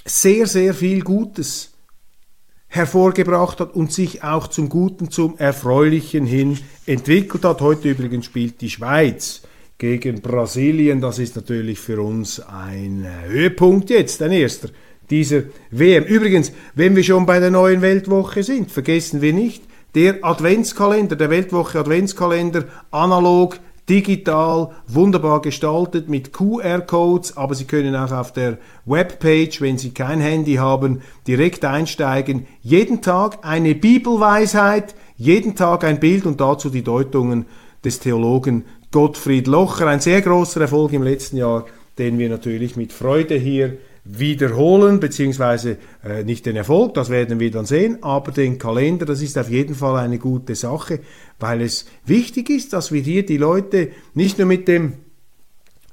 sehr, 0.05 0.47
sehr 0.47 0.75
viel 0.75 1.03
Gutes 1.03 1.73
hervorgebracht 2.69 3.61
hat 3.61 3.75
und 3.75 3.93
sich 3.93 4.25
auch 4.25 4.49
zum 4.49 4.69
Guten, 4.69 5.11
zum 5.11 5.39
Erfreulichen 5.39 6.27
hin 6.27 6.59
entwickelt 6.87 7.45
hat. 7.45 7.61
Heute 7.61 7.91
übrigens 7.91 8.27
spielt 8.27 8.61
die 8.61 8.69
Schweiz 8.69 9.43
gegen 9.79 10.21
Brasilien. 10.21 11.01
Das 11.01 11.19
ist 11.19 11.37
natürlich 11.37 11.79
für 11.79 12.03
uns 12.03 12.41
ein 12.41 13.07
Höhepunkt 13.27 13.91
jetzt, 13.91 14.21
ein 14.23 14.33
erster 14.33 14.69
dieser 15.11 15.43
WM. 15.71 16.05
Übrigens, 16.05 16.53
wenn 16.75 16.97
wir 16.97 17.05
schon 17.05 17.27
bei 17.27 17.39
der 17.39 17.51
neuen 17.51 17.83
Weltwoche 17.83 18.43
sind, 18.43 18.71
vergessen 18.71 19.21
wir 19.21 19.33
nicht, 19.33 19.63
der 19.95 20.25
Adventskalender, 20.25 21.17
der 21.17 21.31
Weltwoche 21.31 21.79
Adventskalender, 21.79 22.65
analog, 22.91 23.59
digital, 23.89 24.71
wunderbar 24.87 25.43
gestaltet 25.43 26.09
mit 26.09 26.33
QR-Codes, 26.33 27.37
aber 27.37 27.55
Sie 27.55 27.67
können 27.67 27.95
auch 27.95 28.13
auf 28.13 28.33
der 28.33 28.59
Webpage, 28.87 29.61
wenn 29.61 29.79
Sie 29.79 29.91
kein 29.91 30.21
Handy 30.21 30.55
haben, 30.55 31.03
direkt 31.27 31.65
einsteigen. 31.65 32.47
Jeden 32.63 33.03
Tag 33.03 33.39
eine 33.43 33.75
Bibelweisheit, 33.75 34.95
jeden 35.17 35.55
Tag 35.55 35.85
ein 35.85 36.01
Bild 36.01 36.27
und 36.27 36.41
dazu 36.41 36.71
die 36.71 36.83
Deutungen 36.83 37.47
des 37.85 38.01
Theologen 38.01 38.65
Gottfried 38.91 39.47
Locher. 39.47 39.87
Ein 39.87 40.01
sehr 40.01 40.23
großer 40.23 40.63
Erfolg 40.63 40.93
im 40.93 41.03
letzten 41.03 41.37
Jahr, 41.37 41.67
den 41.99 42.19
wir 42.19 42.29
natürlich 42.29 42.77
mit 42.77 42.93
Freude 42.93 43.37
hier 43.37 43.77
wiederholen, 44.05 45.01
beziehungsweise 45.01 45.79
äh, 46.05 46.25
nicht 46.25 46.45
den 46.45 46.57
Erfolg, 46.57 46.95
das 46.95 47.09
werden 47.09 47.41
wir 47.41 47.51
dann 47.51 47.65
sehen, 47.65 48.03
aber 48.03 48.33
den 48.33 48.59
Kalender, 48.59 49.07
das 49.07 49.23
ist 49.23 49.39
auf 49.39 49.49
jeden 49.49 49.75
Fall 49.75 49.97
eine 49.97 50.19
gute 50.19 50.55
Sache, 50.55 51.01
weil 51.41 51.63
es 51.63 51.87
wichtig 52.05 52.51
ist, 52.51 52.75
dass 52.75 52.93
wir 52.93 53.01
hier 53.01 53.25
die 53.25 53.39
Leute 53.39 53.91
nicht 54.13 54.39
nur 54.39 54.47
mit 54.47 54.69
dem 54.69 54.95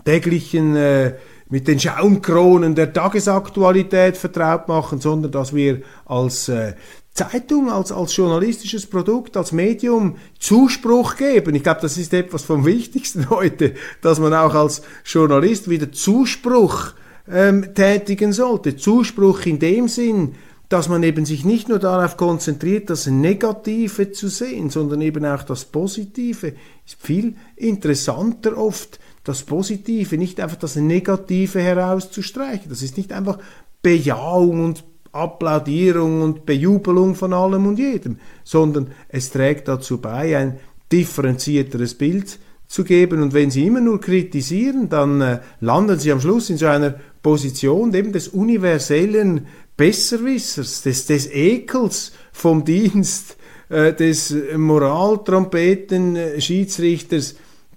täglichen, 0.04 0.76
äh, 0.76 1.14
mit 1.50 1.68
den 1.68 1.80
Schaumkronen 1.80 2.76
der 2.76 2.92
Tagesaktualität 2.92 4.18
vertraut 4.18 4.68
machen, 4.68 5.00
sondern 5.00 5.32
dass 5.32 5.56
wir 5.56 5.82
als 6.06 6.50
äh, 6.50 6.74
Zeitung, 7.14 7.70
als, 7.70 7.92
als 7.92 8.16
journalistisches 8.16 8.88
Produkt, 8.88 9.36
als 9.36 9.52
Medium 9.52 10.18
Zuspruch 10.40 11.18
geben. 11.18 11.56
Ich 11.56 11.64
glaube, 11.64 11.82
das 11.82 11.98
ist 11.98 12.14
etwas 12.14 12.44
vom 12.44 12.66
Wichtigsten 12.66 13.30
heute, 13.30 13.74
dass 14.02 14.20
man 14.20 14.34
auch 14.34 14.54
als 14.54 14.82
Journalist 15.06 15.70
wieder 15.70 15.92
Zuspruch 15.92 16.94
ähm, 17.32 17.74
tätigen 17.74 18.34
sollte. 18.34 18.76
Zuspruch 18.76 19.46
in 19.46 19.60
dem 19.60 19.88
Sinn, 19.88 20.36
dass 20.70 20.88
man 20.88 21.04
eben 21.04 21.26
sich 21.26 21.44
nicht 21.44 21.68
nur 21.68 21.80
darauf 21.80 22.16
konzentriert, 22.16 22.90
das 22.90 23.08
Negative 23.08 24.12
zu 24.12 24.30
sehen, 24.30 24.70
sondern 24.70 25.02
eben 25.02 25.26
auch 25.26 25.44
das 25.44 25.66
Positive. 25.66 26.54
Ist 26.86 26.98
viel 27.00 27.36
interessanter 27.58 28.58
oft 28.58 29.00
das 29.24 29.44
Positive, 29.44 30.18
nicht 30.18 30.40
einfach 30.40 30.58
das 30.58 30.78
Negative 30.78 31.60
herauszustreichen. 31.60 32.70
Das 32.70 32.82
ist 32.82 32.98
nicht 32.98 33.12
einfach 33.12 33.38
Bejahung 33.82 34.64
und 34.64 34.84
Applaudierung 35.12 36.22
und 36.22 36.46
Bejubelung 36.46 37.16
von 37.16 37.34
allem 37.34 37.68
und 37.68 37.78
jedem, 37.78 38.18
sondern 38.44 38.92
es 39.10 39.30
trägt 39.30 39.68
dazu 39.68 40.00
bei, 40.00 40.38
ein 40.38 40.60
differenzierteres 40.92 41.96
Bild 41.96 42.40
zu 42.68 42.84
geben. 42.86 43.22
Und 43.22 43.34
wenn 43.34 43.52
Sie 43.52 43.68
immer 43.68 43.82
nur 43.82 44.00
kritisieren, 44.00 44.88
dann 44.88 45.20
äh, 45.20 45.40
landen 45.60 46.00
Sie 46.00 46.12
am 46.12 46.22
Schluss 46.22 46.50
in 46.50 46.58
so 46.58 46.68
einer 46.68 46.96
Position 47.22 47.94
eben 47.94 48.12
des 48.12 48.28
universellen 48.30 49.48
Besserwissers, 49.78 50.82
des, 50.82 51.06
des 51.06 51.32
Ekels 51.32 52.12
vom 52.32 52.66
Dienst, 52.66 53.38
äh, 53.70 53.94
des 53.94 54.36
Moraltrompeten, 54.56 56.16
äh, 56.16 56.40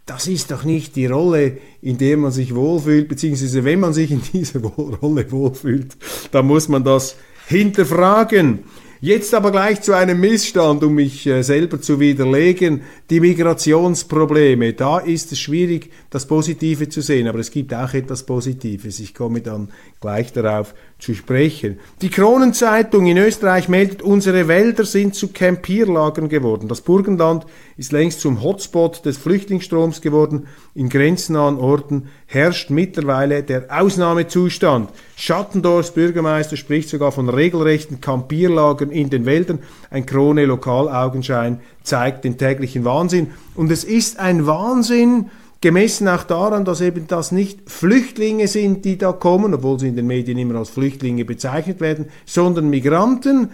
das 0.07 0.27
ist 0.27 0.51
doch 0.51 0.65
nicht 0.65 0.97
die 0.97 1.07
Rolle, 1.07 1.59
in 1.81 1.97
der 1.97 2.19
man 2.19 2.31
sich 2.31 2.55
wohlfühlt, 2.55 3.09
beziehungsweise 3.09 3.65
wenn 3.65 3.81
man 3.81 3.95
sich 3.95 4.11
in 4.11 4.21
dieser 4.33 4.61
Rolle 4.61 5.31
wohlfühlt, 5.31 5.97
dann 6.31 6.47
muss 6.47 6.69
man 6.69 6.85
das 6.85 7.17
hinterfragen. 7.47 8.61
Jetzt 9.05 9.35
aber 9.35 9.53
gleich 9.53 9.83
zu 9.83 9.93
einem 9.93 10.19
Missstand, 10.19 10.83
um 10.83 10.95
mich 10.95 11.27
äh, 11.27 11.43
selber 11.43 11.79
zu 11.79 12.01
widerlegen. 12.01 12.85
Die 13.11 13.21
Migrationsprobleme. 13.21 14.73
Da 14.73 14.99
ist 14.99 15.31
es 15.31 15.41
schwierig, 15.41 15.91
das 16.09 16.27
Positive 16.27 16.89
zu 16.89 17.03
sehen, 17.03 17.29
aber 17.29 17.39
es 17.39 17.51
gibt 17.51 17.75
auch 17.75 17.93
etwas 17.93 18.25
Positives. 18.25 19.01
Ich 19.01 19.13
komme 19.13 19.43
dann 19.43 19.69
gleich 20.01 20.33
darauf 20.33 20.75
zu 21.05 21.15
sprechen. 21.15 21.79
Die 22.01 22.09
Kronenzeitung 22.09 23.07
in 23.07 23.19
Österreich 23.19 23.69
meldet, 23.69 24.01
unsere 24.01 24.49
Wälder 24.49 24.85
sind 24.85 25.15
zu 25.15 25.29
Campierlagern 25.29 26.29
geworden. 26.29 26.67
Das 26.67 26.81
Burgenland 26.81 27.45
ist 27.77 27.93
längst 27.93 28.21
zum 28.21 28.43
Hotspot 28.43 29.05
des 29.05 29.19
Flüchtlingsstroms 29.19 30.01
geworden. 30.01 30.47
In 30.75 30.89
grenznahen 30.89 31.59
Orten 31.59 32.09
herrscht 32.27 32.71
mittlerweile 32.71 33.43
der 33.43 33.67
Ausnahmezustand. 33.69 34.91
Schattendorfs 35.17 35.91
Bürgermeister 35.91 36.57
spricht 36.57 36.89
sogar 36.89 37.13
von 37.13 37.29
regelrechten 37.29 38.01
Campierlagern 38.01 38.91
in 38.91 39.11
den 39.11 39.27
Wäldern. 39.27 39.59
Ein 39.91 40.07
Krone 40.07 40.47
Lokalaugenschein 40.47 41.61
zeigt 41.83 42.25
den 42.25 42.39
täglichen 42.39 42.85
Wahnsinn. 42.85 43.33
Und 43.55 43.71
es 43.71 43.85
ist 43.85 44.19
ein 44.19 44.47
Wahnsinn, 44.47 45.31
gemessen 45.65 46.09
auch 46.09 46.25
daran, 46.25 46.67
dass 46.67 46.83
eben 46.83 47.07
das 47.09 47.33
nicht 47.33 47.71
Flüchtlinge 47.71 48.49
sind, 48.49 48.85
die 48.85 48.99
da 48.99 49.13
kommen, 49.13 49.55
obwohl 49.55 49.81
sie 49.81 49.89
in 49.89 49.97
den 49.97 50.07
Medien 50.07 50.37
immer 50.37 50.57
als 50.57 50.69
Flüchtlinge 50.69 51.25
bezeichnet 51.25 51.81
werden, 51.81 52.11
sondern 52.27 52.69
Migranten, 52.69 53.49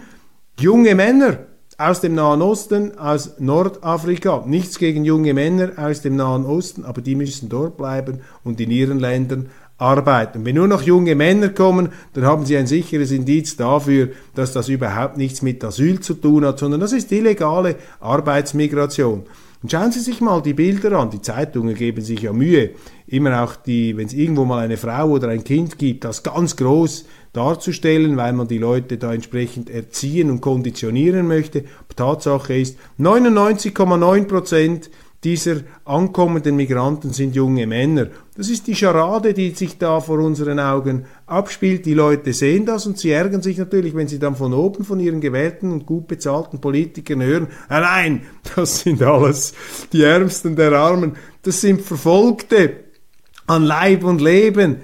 junge 0.59 0.93
Männer 0.93 1.37
aus 1.77 2.01
dem 2.01 2.13
Nahen 2.13 2.41
Osten, 2.41 2.97
aus 2.97 3.39
Nordafrika. 3.39 4.43
Nichts 4.45 4.77
gegen 4.77 5.05
junge 5.05 5.33
Männer 5.33 5.71
aus 5.77 6.01
dem 6.01 6.17
Nahen 6.17 6.45
Osten, 6.45 6.83
aber 6.83 6.99
die 6.99 7.15
müssen 7.15 7.47
dort 7.47 7.77
bleiben 7.77 8.19
und 8.43 8.59
in 8.59 8.71
ihren 8.71 8.99
Ländern 8.99 9.49
arbeiten. 9.77 10.43
Wenn 10.43 10.55
nur 10.55 10.67
noch 10.67 10.81
junge 10.81 11.15
Männer 11.15 11.47
kommen, 11.47 11.93
dann 12.11 12.25
haben 12.25 12.45
sie 12.45 12.57
ein 12.57 12.67
sicheres 12.67 13.11
Indiz 13.11 13.55
dafür, 13.55 14.09
dass 14.35 14.51
das 14.51 14.67
überhaupt 14.67 15.15
nichts 15.15 15.41
mit 15.41 15.63
Asyl 15.63 16.01
zu 16.01 16.15
tun 16.15 16.43
hat, 16.43 16.59
sondern 16.59 16.81
das 16.81 16.91
ist 16.91 17.09
illegale 17.13 17.77
Arbeitsmigration. 18.01 19.23
Und 19.61 19.71
schauen 19.71 19.91
Sie 19.91 19.99
sich 19.99 20.21
mal 20.21 20.41
die 20.41 20.53
Bilder 20.53 20.93
an. 20.93 21.11
Die 21.11 21.21
Zeitungen 21.21 21.75
geben 21.75 22.01
sich 22.01 22.21
ja 22.21 22.33
Mühe, 22.33 22.71
immer 23.05 23.43
auch 23.43 23.55
die, 23.55 23.95
wenn 23.95 24.07
es 24.07 24.13
irgendwo 24.13 24.43
mal 24.43 24.59
eine 24.59 24.77
Frau 24.77 25.09
oder 25.09 25.27
ein 25.27 25.43
Kind 25.43 25.77
gibt, 25.77 26.03
das 26.03 26.23
ganz 26.23 26.55
groß 26.55 27.05
darzustellen, 27.33 28.17
weil 28.17 28.33
man 28.33 28.47
die 28.47 28.57
Leute 28.57 28.97
da 28.97 29.13
entsprechend 29.13 29.69
erziehen 29.69 30.31
und 30.31 30.41
konditionieren 30.41 31.27
möchte. 31.27 31.65
Tatsache 31.95 32.55
ist, 32.55 32.77
99,9 32.99 34.25
Prozent 34.25 34.89
dieser 35.23 35.57
ankommenden 35.85 36.55
Migranten 36.55 37.13
sind 37.13 37.35
junge 37.35 37.67
Männer. 37.67 38.07
Das 38.35 38.49
ist 38.49 38.65
die 38.65 38.75
Scharade, 38.75 39.35
die 39.35 39.51
sich 39.51 39.77
da 39.77 39.99
vor 39.99 40.17
unseren 40.19 40.59
Augen 40.59 41.05
abspielt. 41.27 41.85
Die 41.85 41.93
Leute 41.93 42.33
sehen 42.33 42.65
das 42.65 42.87
und 42.87 42.97
sie 42.97 43.11
ärgern 43.11 43.43
sich 43.43 43.59
natürlich, 43.59 43.95
wenn 43.95 44.07
sie 44.07 44.17
dann 44.17 44.35
von 44.35 44.51
oben 44.53 44.83
von 44.83 44.99
ihren 44.99 45.21
gewählten 45.21 45.71
und 45.71 45.85
gut 45.85 46.07
bezahlten 46.07 46.59
Politikern 46.59 47.21
hören, 47.21 47.47
nein, 47.69 48.23
das 48.55 48.79
sind 48.79 49.03
alles 49.03 49.53
die 49.93 50.01
Ärmsten 50.01 50.55
der 50.55 50.73
Armen, 50.73 51.15
das 51.43 51.61
sind 51.61 51.81
Verfolgte 51.81 52.77
an 53.45 53.63
Leib 53.63 54.03
und 54.03 54.21
Leben. 54.21 54.77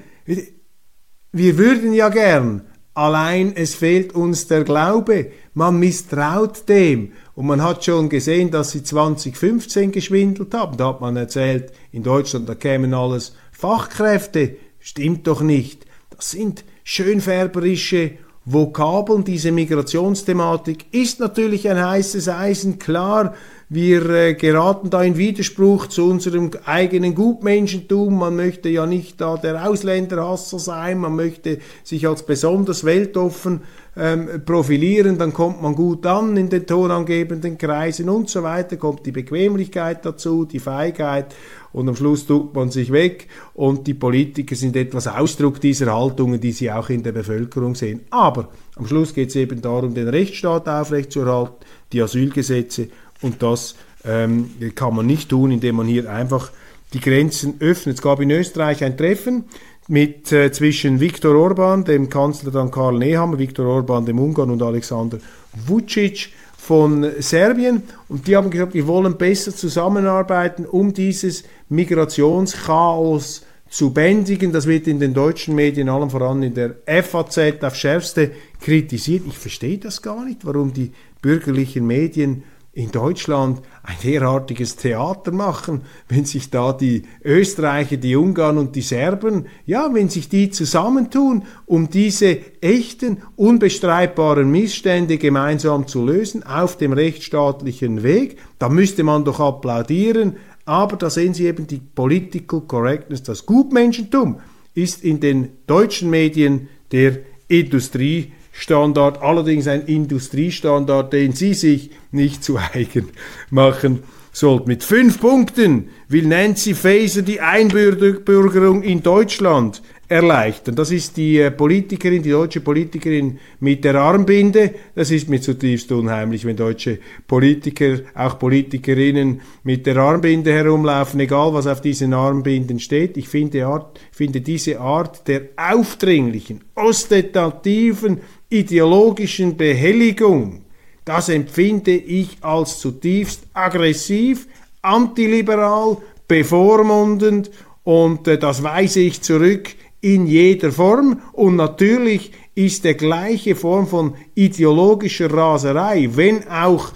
Wir 1.32 1.58
würden 1.58 1.94
ja 1.94 2.10
gern 2.10 2.67
allein 2.98 3.56
es 3.56 3.76
fehlt 3.76 4.16
uns 4.16 4.48
der 4.48 4.64
Glaube. 4.64 5.32
Man 5.54 5.80
misstraut 5.80 6.68
dem. 6.68 7.14
Und 7.36 7.46
man 7.46 7.62
hat 7.62 7.86
schon 7.86 8.10
gesehen, 8.10 8.50
dass 8.50 8.72
sie 8.72 8.84
2015 8.84 9.92
geschwindelt 9.92 10.54
haben. 10.54 10.78
Da 10.78 10.88
hat 10.88 11.02
man 11.02 11.16
erzählt, 11.16 11.72
in 11.92 12.04
Deutschland, 12.04 12.50
da 12.50 12.56
kämen 12.56 12.94
alles 12.94 13.34
Fachkräfte. 13.52 14.58
Stimmt 14.80 15.28
doch 15.28 15.42
nicht. 15.42 15.86
Das 16.10 16.32
sind 16.32 16.64
schönfärberische 16.84 18.14
Vokabeln. 18.46 19.24
Diese 19.24 19.52
Migrationsthematik 19.52 20.86
ist 20.92 21.20
natürlich 21.20 21.70
ein 21.70 21.84
heißes 21.84 22.30
Eisen, 22.30 22.80
klar. 22.80 23.36
Wir 23.70 24.10
äh, 24.10 24.34
geraten 24.36 24.90
da 24.90 25.04
in 25.04 25.18
Widerspruch 25.18 25.88
zu 25.88 26.06
unserem 26.06 26.52
eigenen 26.64 27.14
Gutmenschentum. 27.14 28.18
Man 28.18 28.38
möchte 28.38 28.70
ja 28.70 28.86
nicht 28.86 29.20
da 29.20 29.36
der 29.36 29.68
Ausländerhasser 29.68 30.58
sein, 30.58 31.00
man 31.00 31.18
möchte 31.18 31.60
sich 31.84 32.08
als 32.08 32.24
besonders 32.24 32.86
weltoffen 32.86 33.64
ähm, 33.98 34.30
profilieren, 34.46 35.18
dann 35.18 35.34
kommt 35.34 35.62
man 35.62 35.76
gut 35.76 36.06
an 36.06 36.38
in 36.38 36.50
den 36.50 36.66
tonangebenden 36.66 37.58
Kreisen 37.58 38.10
und 38.10 38.30
so 38.30 38.44
weiter, 38.44 38.78
kommt 38.78 39.06
die 39.06 39.12
Bequemlichkeit 39.12 40.06
dazu, 40.06 40.46
die 40.46 40.60
Feigheit. 40.60 41.36
Und 41.74 41.90
am 41.90 41.96
Schluss 41.96 42.26
tut 42.26 42.56
man 42.56 42.72
sich 42.72 42.92
weg. 42.92 43.28
Und 43.54 43.86
die 43.86 43.94
Politiker 43.94 44.56
sind 44.56 44.76
etwas 44.76 45.08
Ausdruck 45.08 45.60
dieser 45.60 45.94
Haltungen, 45.94 46.40
die 46.40 46.52
sie 46.52 46.72
auch 46.72 46.90
in 46.90 47.04
der 47.04 47.12
Bevölkerung 47.12 47.76
sehen. 47.76 48.02
Aber 48.10 48.50
am 48.76 48.88
Schluss 48.88 49.14
geht 49.14 49.30
es 49.30 49.36
eben 49.36 49.62
darum, 49.62 49.94
den 49.94 50.08
Rechtsstaat 50.08 50.68
aufrechtzuerhalten, 50.68 51.66
die 51.92 52.02
Asylgesetze 52.02 52.88
und 53.22 53.42
das 53.42 53.76
ähm, 54.06 54.52
kann 54.76 54.96
man 54.96 55.06
nicht 55.06 55.30
tun, 55.30 55.52
indem 55.52 55.76
man 55.76 55.88
hier 55.88 56.12
einfach 56.12 56.52
die 56.94 57.00
Grenzen 57.00 57.56
öffnet. 57.60 57.98
Es 57.98 58.02
gab 58.02 58.20
in 58.20 58.32
Österreich 58.32 58.84
ein 58.84 58.98
Treffen 58.98 59.46
mit, 59.88 60.32
äh, 60.32 60.52
zwischen 60.52 61.00
Viktor 61.00 61.36
Orban, 61.36 61.84
dem 61.84 62.10
Kanzler 62.10 62.52
dann 62.52 62.72
Karl 62.72 62.98
Nehammer, 62.98 63.40
Viktor 63.40 63.66
Orban, 63.66 64.06
dem 64.06 64.20
Ungarn 64.20 64.52
und 64.52 64.62
Alexander 64.62 65.18
Vucic 65.54 66.30
von 66.58 67.10
Serbien. 67.20 67.84
Und 68.10 68.28
die 68.28 68.36
haben 68.36 68.50
gesagt, 68.50 68.74
wir 68.74 68.88
wollen 68.88 69.18
besser 69.18 69.56
zusammenarbeiten, 69.56 70.66
um 70.66 70.94
dieses 70.94 71.44
Migrationschaos 71.70 73.44
zu 73.70 73.92
bändigen. 73.92 74.52
Das 74.52 74.68
wird 74.68 74.88
in 74.88 75.00
den 75.00 75.14
deutschen 75.14 75.56
Medien, 75.56 75.90
allem 75.90 76.10
voran 76.10 76.44
in 76.44 76.54
der 76.54 76.76
FAZ, 76.86 77.64
auf 77.64 77.76
schärfste 77.76 78.32
kritisiert. 78.62 79.24
Ich 79.28 79.38
verstehe 79.38 79.78
das 79.78 80.02
gar 80.02 80.26
nicht, 80.26 80.46
warum 80.46 80.74
die 80.74 80.92
bürgerlichen 81.22 81.86
Medien 81.86 82.44
in 82.78 82.92
Deutschland 82.92 83.64
ein 83.82 83.96
derartiges 84.04 84.76
Theater 84.76 85.32
machen, 85.32 85.82
wenn 86.10 86.26
sich 86.26 86.52
da 86.52 86.74
die 86.74 87.02
Österreicher, 87.24 87.98
die 87.98 88.16
Ungarn 88.16 88.60
und 88.60 88.76
die 88.76 88.84
Serben, 88.84 89.48
ja, 89.66 89.90
wenn 89.96 90.10
sich 90.10 90.30
die 90.30 90.52
zusammentun, 90.52 91.46
um 91.66 91.90
diese 91.90 92.38
echten, 92.62 93.24
unbestreitbaren 93.36 94.52
Missstände 94.52 95.18
gemeinsam 95.18 95.88
zu 95.88 96.06
lösen 96.06 96.44
auf 96.44 96.78
dem 96.78 96.94
rechtsstaatlichen 96.94 98.04
Weg, 98.04 98.38
da 98.60 98.70
müsste 98.70 99.04
man 99.04 99.26
doch 99.26 99.40
applaudieren, 99.40 100.36
aber 100.66 100.98
da 100.98 101.10
sehen 101.10 101.34
Sie 101.34 101.48
eben 101.48 101.66
die 101.66 101.82
Political 101.82 102.62
Correctness, 102.62 103.24
das 103.24 103.48
Gutmenschentum 103.48 104.40
ist 104.76 105.04
in 105.04 105.20
den 105.20 105.50
deutschen 105.66 106.12
Medien 106.12 106.70
der 106.92 107.18
Industrie 107.48 108.34
Standard, 108.60 109.22
allerdings 109.22 109.68
ein 109.68 109.86
Industriestandard, 109.86 111.14
den 111.14 111.32
Sie 111.34 111.54
sich 111.54 111.92
nicht 112.12 112.44
zu 112.44 112.58
eigen 112.58 113.10
machen 113.52 114.02
sollten. 114.32 114.68
Mit 114.68 114.84
fünf 114.84 115.20
Punkten 115.20 115.90
will 116.10 116.26
Nancy 116.26 116.74
Faeser 116.74 117.22
die 117.22 117.40
Einbürgerung 117.40 118.82
in 118.82 119.04
Deutschland 119.04 119.84
erleichtern. 120.08 120.76
Das 120.76 120.92
ist 120.92 121.18
die 121.18 121.40
äh, 121.40 121.52
Politikerin, 121.52 122.24
die 122.24 122.30
deutsche 122.30 122.62
Politikerin 122.62 123.40
mit 123.60 123.84
der 123.84 123.96
Armbinde. 123.96 124.74
Das 124.96 125.12
ist 125.12 125.30
mir 125.30 125.42
zutiefst 125.42 125.92
unheimlich, 125.92 126.46
wenn 126.46 126.56
deutsche 126.56 127.00
Politiker, 127.28 128.00
auch 128.16 128.40
Politikerinnen 128.40 129.42
mit 129.64 129.86
der 129.86 129.98
Armbinde 129.98 130.54
herumlaufen, 130.54 131.20
egal 131.20 131.54
was 131.54 131.68
auf 131.68 131.82
diesen 131.82 132.14
Armbinden 132.14 132.80
steht. 132.80 133.18
Ich 133.18 133.28
finde, 133.28 133.66
Art, 133.66 134.00
finde 134.12 134.42
diese 134.42 134.80
Art 134.80 135.28
der 135.28 135.50
aufdringlichen, 135.58 136.64
ostentativen, 136.76 138.22
ideologischen 138.50 139.58
Behelligung, 139.58 140.62
das 141.04 141.30
empfinde 141.30 141.96
ich 141.96 142.38
als 142.42 142.80
zutiefst 142.80 143.44
aggressiv, 143.54 144.48
antiliberal, 144.82 145.98
bevormundend 146.28 147.50
und 147.84 148.28
äh, 148.28 148.38
das 148.38 148.64
weise 148.64 149.00
ich 149.00 149.22
zurück 149.22 149.70
in 150.02 150.28
jeder 150.28 150.72
Form. 150.72 151.22
Und 151.34 151.56
natürlich 151.56 152.32
ist 152.56 152.84
der 152.84 152.96
gleiche 152.96 153.56
Form 153.56 153.88
von 153.88 154.16
ideologischer 154.36 155.32
Raserei, 155.32 156.10
wenn 156.14 156.48
auch 156.48 156.92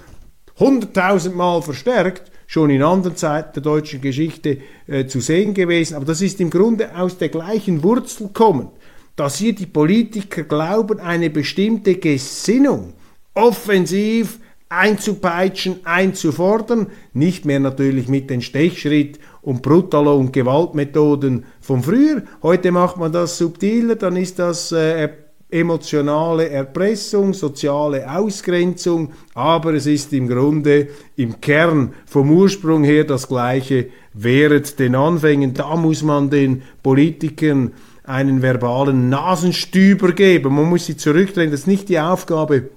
hunderttausendmal 0.59 1.61
verstärkt, 1.61 2.31
schon 2.47 2.69
in 2.69 2.83
anderen 2.83 3.15
Zeiten 3.15 3.53
der 3.53 3.63
deutschen 3.63 4.01
Geschichte 4.01 4.57
äh, 4.87 5.05
zu 5.05 5.21
sehen 5.21 5.53
gewesen, 5.53 5.95
aber 5.95 6.03
das 6.03 6.21
ist 6.21 6.41
im 6.41 6.49
Grunde 6.49 6.93
aus 6.95 7.17
der 7.17 7.29
gleichen 7.29 7.81
Wurzel 7.81 8.29
kommend, 8.33 8.71
dass 9.15 9.37
hier 9.37 9.55
die 9.55 9.65
Politiker 9.65 10.43
glauben, 10.43 10.99
eine 10.99 11.29
bestimmte 11.29 11.95
Gesinnung 11.95 12.93
offensiv 13.33 14.39
einzupeitschen, 14.67 15.85
einzufordern, 15.85 16.87
nicht 17.13 17.45
mehr 17.45 17.59
natürlich 17.59 18.07
mit 18.09 18.29
den 18.29 18.41
Stechschritt 18.41 19.19
und 19.41 19.61
Brutalo- 19.61 20.17
und 20.17 20.33
Gewaltmethoden 20.33 21.45
von 21.59 21.81
früher. 21.81 22.23
Heute 22.43 22.71
macht 22.71 22.97
man 22.97 23.11
das 23.11 23.37
subtiler, 23.37 23.95
dann 23.95 24.15
ist 24.15 24.39
das 24.39 24.71
äh, 24.71 25.09
emotionale 25.51 26.49
Erpressung, 26.49 27.33
soziale 27.33 28.09
Ausgrenzung, 28.09 29.11
aber 29.33 29.73
es 29.73 29.85
ist 29.85 30.13
im 30.13 30.27
Grunde 30.27 30.87
im 31.17 31.41
Kern 31.41 31.93
vom 32.05 32.31
Ursprung 32.31 32.83
her 32.83 33.03
das 33.03 33.27
gleiche 33.27 33.87
während 34.13 34.79
den 34.79 34.95
Anfängen. 34.95 35.53
Da 35.53 35.75
muss 35.75 36.03
man 36.03 36.29
den 36.29 36.61
Politikern 36.81 37.73
einen 38.03 38.41
verbalen 38.41 39.09
Nasenstüber 39.09 40.13
geben. 40.13 40.55
Man 40.55 40.69
muss 40.69 40.85
sie 40.85 40.97
zurückdrängen. 40.97 41.51
Das 41.51 41.61
ist 41.61 41.67
nicht 41.67 41.89
die 41.89 41.99
Aufgabe 41.99 42.69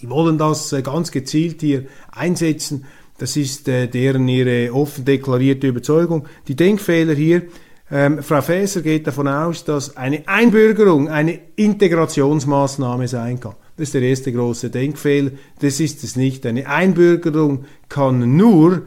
die 0.00 0.10
wollen 0.10 0.38
das 0.38 0.72
äh, 0.72 0.82
ganz 0.82 1.12
gezielt 1.12 1.60
hier 1.60 1.84
einsetzen. 2.10 2.84
Das 3.18 3.36
ist 3.36 3.68
äh, 3.68 3.86
deren 3.86 4.26
ihre 4.28 4.74
offen 4.74 5.04
deklarierte 5.04 5.68
Überzeugung. 5.68 6.26
Die 6.48 6.56
Denkfehler 6.56 7.14
hier, 7.14 7.42
ähm, 7.90 8.22
Frau 8.22 8.40
Faeser 8.40 8.82
geht 8.82 9.06
davon 9.06 9.26
aus, 9.26 9.64
dass 9.64 9.96
eine 9.96 10.26
Einbürgerung 10.28 11.08
eine 11.08 11.40
Integrationsmaßnahme 11.56 13.08
sein 13.08 13.40
kann. 13.40 13.56
Das 13.76 13.88
ist 13.88 13.94
der 13.94 14.02
erste 14.02 14.32
große 14.32 14.70
Denkfehler. 14.70 15.32
Das 15.60 15.80
ist 15.80 16.04
es 16.04 16.14
nicht. 16.14 16.46
Eine 16.46 16.68
Einbürgerung 16.68 17.64
kann 17.88 18.36
nur 18.36 18.82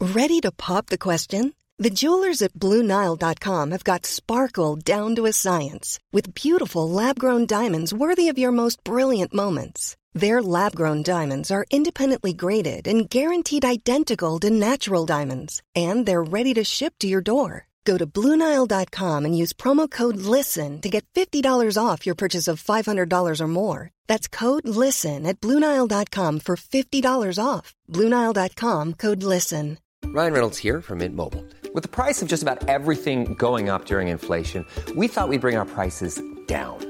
Ready 0.00 0.40
to 0.40 0.50
pop 0.50 0.86
the 0.88 0.96
question? 0.98 1.52
The 1.78 1.90
jewelers 1.90 2.42
at 2.42 2.54
BlueNile.com 2.54 3.70
have 3.70 3.84
got 3.84 4.06
sparkle 4.06 4.76
down 4.76 5.14
to 5.16 5.26
a 5.26 5.32
science 5.32 5.98
with 6.12 6.34
beautiful 6.34 6.88
lab-grown 6.88 7.46
diamonds 7.46 7.92
worthy 7.92 8.28
of 8.28 8.38
your 8.38 8.52
most 8.52 8.82
brilliant 8.84 9.34
moments. 9.34 9.96
Their 10.14 10.42
lab 10.42 10.74
grown 10.74 11.02
diamonds 11.02 11.50
are 11.50 11.64
independently 11.70 12.32
graded 12.32 12.88
and 12.88 13.08
guaranteed 13.08 13.64
identical 13.64 14.40
to 14.40 14.50
natural 14.50 15.06
diamonds, 15.06 15.62
and 15.74 16.04
they're 16.04 16.22
ready 16.22 16.52
to 16.54 16.64
ship 16.64 16.94
to 16.98 17.06
your 17.06 17.20
door. 17.20 17.68
Go 17.84 17.96
to 17.96 18.06
Bluenile.com 18.06 19.24
and 19.24 19.36
use 19.36 19.52
promo 19.52 19.90
code 19.90 20.16
LISTEN 20.16 20.80
to 20.82 20.88
get 20.88 21.06
$50 21.14 21.76
off 21.82 22.04
your 22.04 22.14
purchase 22.14 22.46
of 22.48 22.62
$500 22.62 23.40
or 23.40 23.46
more. 23.48 23.90
That's 24.06 24.28
code 24.28 24.68
LISTEN 24.68 25.24
at 25.26 25.40
Bluenile.com 25.40 26.40
for 26.40 26.56
$50 26.56 27.44
off. 27.44 27.74
Bluenile.com 27.88 28.94
code 28.94 29.22
LISTEN. 29.22 29.78
Ryan 30.06 30.32
Reynolds 30.32 30.58
here 30.58 30.80
from 30.80 30.98
Mint 30.98 31.14
Mobile. 31.14 31.44
With 31.72 31.84
the 31.84 31.88
price 31.88 32.20
of 32.20 32.26
just 32.26 32.42
about 32.42 32.68
everything 32.68 33.34
going 33.34 33.68
up 33.68 33.84
during 33.84 34.08
inflation, 34.08 34.66
we 34.96 35.06
thought 35.06 35.28
we'd 35.28 35.40
bring 35.40 35.56
our 35.56 35.66
prices 35.66 36.20
down. 36.46 36.89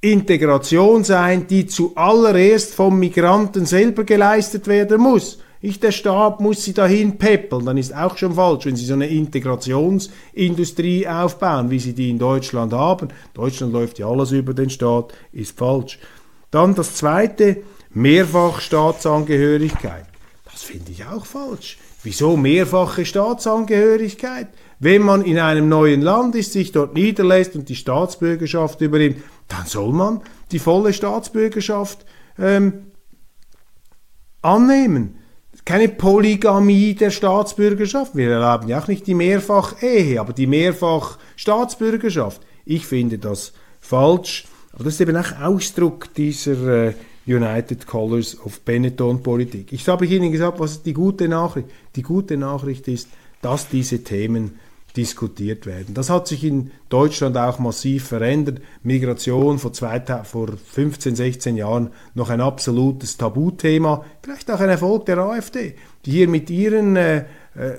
Integration 0.00 1.04
sein, 1.04 1.46
die 1.46 1.66
zuallererst 1.66 2.74
vom 2.74 2.98
Migranten 2.98 3.66
selber 3.66 4.04
geleistet 4.04 4.66
werden 4.66 4.98
muss. 5.00 5.38
Nicht 5.62 5.82
der 5.82 5.92
Staat 5.92 6.40
muss 6.40 6.64
sie 6.64 6.72
dahin 6.72 7.18
peppeln, 7.18 7.66
dann 7.66 7.76
ist 7.76 7.94
auch 7.94 8.16
schon 8.16 8.32
falsch, 8.34 8.64
wenn 8.64 8.76
sie 8.76 8.86
so 8.86 8.94
eine 8.94 9.08
Integrationsindustrie 9.08 11.06
aufbauen, 11.06 11.70
wie 11.70 11.78
sie 11.78 11.92
die 11.92 12.08
in 12.08 12.18
Deutschland 12.18 12.72
haben. 12.72 13.08
Deutschland 13.34 13.74
läuft 13.74 13.98
ja 13.98 14.08
alles 14.08 14.32
über 14.32 14.54
den 14.54 14.70
Staat, 14.70 15.12
ist 15.32 15.58
falsch. 15.58 15.98
Dann 16.50 16.74
das 16.74 16.94
zweite, 16.94 17.58
Mehrfachstaatsangehörigkeit. 17.92 20.06
Das 20.50 20.62
finde 20.62 20.92
ich 20.92 21.04
auch 21.04 21.26
falsch. 21.26 21.76
Wieso 22.02 22.38
mehrfache 22.38 23.04
Staatsangehörigkeit? 23.04 24.48
Wenn 24.78 25.02
man 25.02 25.22
in 25.22 25.38
einem 25.38 25.68
neuen 25.68 26.00
Land 26.00 26.36
ist, 26.36 26.52
sich 26.52 26.72
dort 26.72 26.94
niederlässt 26.94 27.54
und 27.54 27.68
die 27.68 27.76
Staatsbürgerschaft 27.76 28.80
übernimmt, 28.80 29.18
dann 29.50 29.66
soll 29.66 29.92
man 29.92 30.20
die 30.52 30.58
volle 30.58 30.92
Staatsbürgerschaft 30.92 32.04
ähm, 32.38 32.86
annehmen. 34.42 35.16
Keine 35.64 35.88
Polygamie 35.88 36.94
der 36.94 37.10
Staatsbürgerschaft. 37.10 38.16
Wir 38.16 38.30
erlauben 38.30 38.68
ja 38.68 38.80
auch 38.80 38.88
nicht 38.88 39.06
die 39.06 39.14
Mehrfach-Ehe, 39.14 40.20
aber 40.20 40.32
die 40.32 40.46
Mehrfach-Staatsbürgerschaft. 40.46 42.40
Ich 42.64 42.86
finde 42.86 43.18
das 43.18 43.52
falsch. 43.80 44.46
Aber 44.72 44.84
das 44.84 44.94
ist 44.94 45.00
eben 45.00 45.16
auch 45.16 45.40
Ausdruck 45.40 46.14
dieser 46.14 46.86
äh, 46.86 46.94
United 47.26 47.86
Colors 47.86 48.38
of 48.44 48.60
Benetton-Politik. 48.60 49.72
Ich 49.72 49.86
habe 49.88 50.06
Ihnen 50.06 50.32
gesagt, 50.32 50.58
was 50.58 50.72
ist 50.72 50.86
die 50.86 50.94
gute 50.94 51.28
Nachricht? 51.28 51.68
Die 51.96 52.02
gute 52.02 52.36
Nachricht 52.36 52.88
ist, 52.88 53.08
dass 53.42 53.68
diese 53.68 54.02
Themen 54.02 54.58
diskutiert 54.96 55.66
werden. 55.66 55.94
Das 55.94 56.10
hat 56.10 56.26
sich 56.26 56.44
in 56.44 56.70
Deutschland 56.88 57.36
auch 57.36 57.58
massiv 57.58 58.08
verändert. 58.08 58.60
Migration 58.82 59.58
vor, 59.58 59.72
zwei, 59.72 60.00
vor 60.24 60.48
15, 60.72 61.16
16 61.16 61.56
Jahren 61.56 61.90
noch 62.14 62.30
ein 62.30 62.40
absolutes 62.40 63.16
Tabuthema. 63.16 64.04
Vielleicht 64.22 64.50
auch 64.50 64.60
ein 64.60 64.68
Erfolg 64.68 65.06
der 65.06 65.18
AfD, 65.18 65.74
die 66.04 66.10
hier 66.10 66.28
mit 66.28 66.50
ihren 66.50 66.96
äh, 66.96 67.18
äh, 67.18 67.72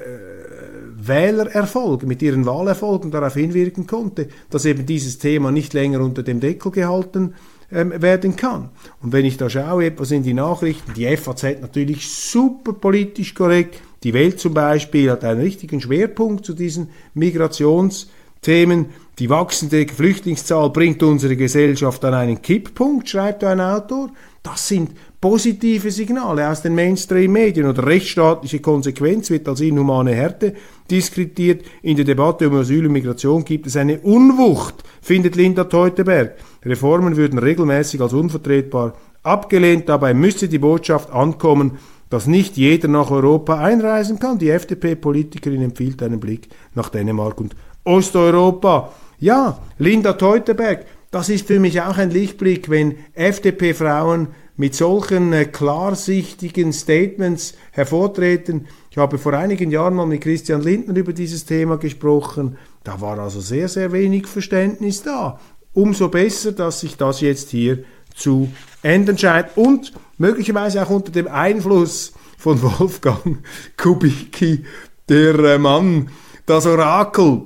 Wählererfolgen, 0.95 2.07
mit 2.07 2.21
ihren 2.21 2.45
Wahlerfolgen 2.45 3.11
darauf 3.11 3.33
hinwirken 3.33 3.87
konnte, 3.87 4.27
dass 4.49 4.65
eben 4.65 4.85
dieses 4.85 5.17
Thema 5.17 5.51
nicht 5.51 5.73
länger 5.73 6.01
unter 6.01 6.23
dem 6.23 6.39
Deckel 6.39 6.71
gehalten 6.71 7.35
ähm, 7.71 8.01
werden 8.01 8.35
kann. 8.35 8.69
Und 9.01 9.13
wenn 9.13 9.25
ich 9.25 9.37
da 9.37 9.49
schaue, 9.49 9.85
etwas 9.85 10.11
in 10.11 10.23
die 10.23 10.33
Nachrichten, 10.33 10.93
die 10.93 11.15
FAZ 11.15 11.61
natürlich 11.61 12.09
super 12.09 12.73
politisch 12.73 13.33
korrekt, 13.33 13.81
die 14.03 14.13
Welt 14.13 14.39
zum 14.39 14.53
Beispiel 14.53 15.11
hat 15.11 15.23
einen 15.23 15.41
richtigen 15.41 15.79
Schwerpunkt 15.79 16.45
zu 16.45 16.53
diesen 16.53 16.89
Migrationsthemen. 17.13 18.87
Die 19.19 19.29
wachsende 19.29 19.85
Flüchtlingszahl 19.87 20.71
bringt 20.71 21.03
unsere 21.03 21.35
Gesellschaft 21.35 22.03
an 22.03 22.15
einen 22.15 22.41
Kipppunkt, 22.41 23.07
schreibt 23.07 23.43
ein 23.43 23.61
Autor. 23.61 24.09
Das 24.41 24.67
sind 24.67 24.89
positive 25.19 25.91
Signale 25.91 26.49
aus 26.49 26.63
den 26.63 26.73
Mainstream-Medien 26.73 27.67
oder 27.67 27.85
rechtsstaatliche 27.85 28.59
Konsequenz 28.59 29.29
wird 29.29 29.47
als 29.47 29.61
inhumane 29.61 30.15
Härte 30.15 30.55
diskutiert. 30.89 31.63
In 31.83 31.95
der 31.95 32.05
Debatte 32.05 32.49
um 32.49 32.55
Asyl 32.55 32.87
und 32.87 32.93
Migration 32.93 33.45
gibt 33.45 33.67
es 33.67 33.77
eine 33.77 33.99
Unwucht, 33.99 34.83
findet 34.99 35.35
Linda 35.35 35.65
Teuteberg. 35.65 36.37
Reformen 36.65 37.17
würden 37.17 37.37
regelmäßig 37.37 38.01
als 38.01 38.13
unvertretbar 38.13 38.95
abgelehnt. 39.21 39.87
Dabei 39.87 40.15
müsste 40.15 40.47
die 40.47 40.57
Botschaft 40.57 41.11
ankommen, 41.11 41.77
dass 42.11 42.27
nicht 42.27 42.57
jeder 42.57 42.89
nach 42.89 43.09
Europa 43.09 43.57
einreisen 43.57 44.19
kann. 44.19 44.37
Die 44.37 44.49
FDP-Politikerin 44.49 45.63
empfiehlt 45.63 46.03
einen 46.03 46.19
Blick 46.19 46.49
nach 46.75 46.89
Dänemark 46.89 47.39
und 47.39 47.55
Osteuropa. 47.85 48.91
Ja, 49.17 49.59
Linda 49.79 50.13
Teuteberg, 50.13 50.85
das 51.09 51.29
ist 51.29 51.47
für 51.47 51.59
mich 51.59 51.81
auch 51.81 51.97
ein 51.97 52.11
Lichtblick, 52.11 52.69
wenn 52.69 52.97
FDP-Frauen 53.13 54.27
mit 54.57 54.75
solchen 54.75 55.31
äh, 55.31 55.45
klarsichtigen 55.45 56.73
Statements 56.73 57.55
hervortreten. 57.71 58.67
Ich 58.91 58.97
habe 58.97 59.17
vor 59.17 59.33
einigen 59.33 59.71
Jahren 59.71 59.95
mal 59.95 60.05
mit 60.05 60.21
Christian 60.21 60.61
Lindner 60.61 60.97
über 60.97 61.13
dieses 61.13 61.45
Thema 61.45 61.77
gesprochen. 61.77 62.57
Da 62.83 62.99
war 62.99 63.17
also 63.19 63.39
sehr, 63.39 63.69
sehr 63.69 63.93
wenig 63.93 64.27
Verständnis 64.27 65.01
da. 65.01 65.39
Umso 65.73 66.09
besser, 66.09 66.51
dass 66.51 66.81
sich 66.81 66.97
das 66.97 67.21
jetzt 67.21 67.51
hier 67.51 67.85
zu 68.13 68.51
ändern 68.83 69.17
scheint 69.17 69.55
und 69.55 69.93
möglicherweise 70.21 70.83
auch 70.83 70.89
unter 70.89 71.11
dem 71.11 71.27
Einfluss 71.27 72.13
von 72.37 72.61
Wolfgang 72.61 73.39
Kubicki, 73.77 74.63
der 75.09 75.37
äh, 75.39 75.57
Mann, 75.57 76.09
das 76.45 76.65
Orakel 76.65 77.41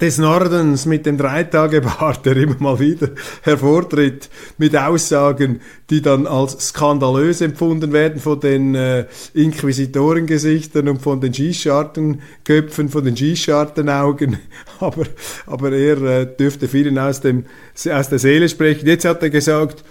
des 0.00 0.18
Nordens 0.18 0.84
mit 0.84 1.06
dem 1.06 1.16
Dreitagebart, 1.16 2.26
der 2.26 2.36
immer 2.36 2.56
mal 2.58 2.78
wieder 2.80 3.10
hervortritt, 3.42 4.28
mit 4.58 4.76
Aussagen, 4.76 5.60
die 5.90 6.02
dann 6.02 6.26
als 6.26 6.58
skandalös 6.68 7.40
empfunden 7.40 7.92
werden 7.92 8.20
von 8.20 8.40
den 8.40 8.74
äh, 8.74 9.06
Inquisitorengesichtern 9.32 10.88
und 10.88 11.00
von 11.00 11.20
den 11.20 11.32
Schießschartenköpfen, 11.32 12.88
von 12.88 13.04
den 13.04 13.16
Schießschartenaugen. 13.16 14.38
Aber, 14.80 15.04
aber 15.46 15.70
er 15.70 16.02
äh, 16.02 16.36
dürfte 16.36 16.66
vielen 16.66 16.98
aus, 16.98 17.20
dem, 17.20 17.44
aus 17.88 18.08
der 18.08 18.18
Seele 18.18 18.48
sprechen. 18.48 18.86
Jetzt 18.88 19.04
hat 19.04 19.22
er 19.22 19.30
gesagt, 19.30 19.84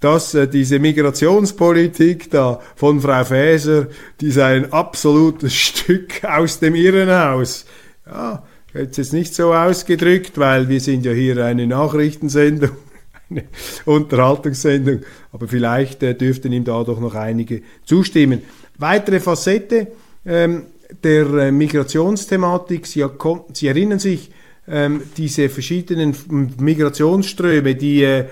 dass 0.00 0.34
äh, 0.34 0.46
diese 0.46 0.78
Migrationspolitik 0.78 2.30
da 2.30 2.60
von 2.74 3.00
Frau 3.00 3.24
Faeser, 3.24 3.88
die 4.20 4.30
sei 4.30 4.56
ein 4.56 4.72
absolutes 4.72 5.54
Stück 5.54 6.24
aus 6.24 6.58
dem 6.60 6.74
Irrenhaus. 6.74 7.66
Ja, 8.06 8.44
jetzt 8.74 8.98
ist 8.98 9.12
nicht 9.12 9.34
so 9.34 9.52
ausgedrückt, 9.52 10.38
weil 10.38 10.68
wir 10.68 10.80
sind 10.80 11.04
ja 11.04 11.12
hier 11.12 11.44
eine 11.44 11.66
Nachrichtensendung, 11.66 12.70
eine 13.30 13.44
Unterhaltungssendung, 13.84 15.00
aber 15.32 15.48
vielleicht 15.48 16.02
äh, 16.02 16.14
dürften 16.14 16.52
ihm 16.52 16.64
da 16.64 16.84
doch 16.84 17.00
noch 17.00 17.14
einige 17.14 17.62
zustimmen. 17.84 18.42
Weitere 18.78 19.20
Facette 19.20 19.88
ähm, 20.26 20.64
der 21.02 21.26
äh, 21.26 21.52
Migrationsthematik, 21.52 22.86
Sie, 22.86 23.04
Sie 23.52 23.66
erinnern 23.66 23.98
sich, 23.98 24.30
ähm, 24.68 25.02
diese 25.16 25.48
verschiedenen 25.48 26.14
Migrationsströme, 26.58 27.74
die 27.76 28.02
äh, 28.02 28.24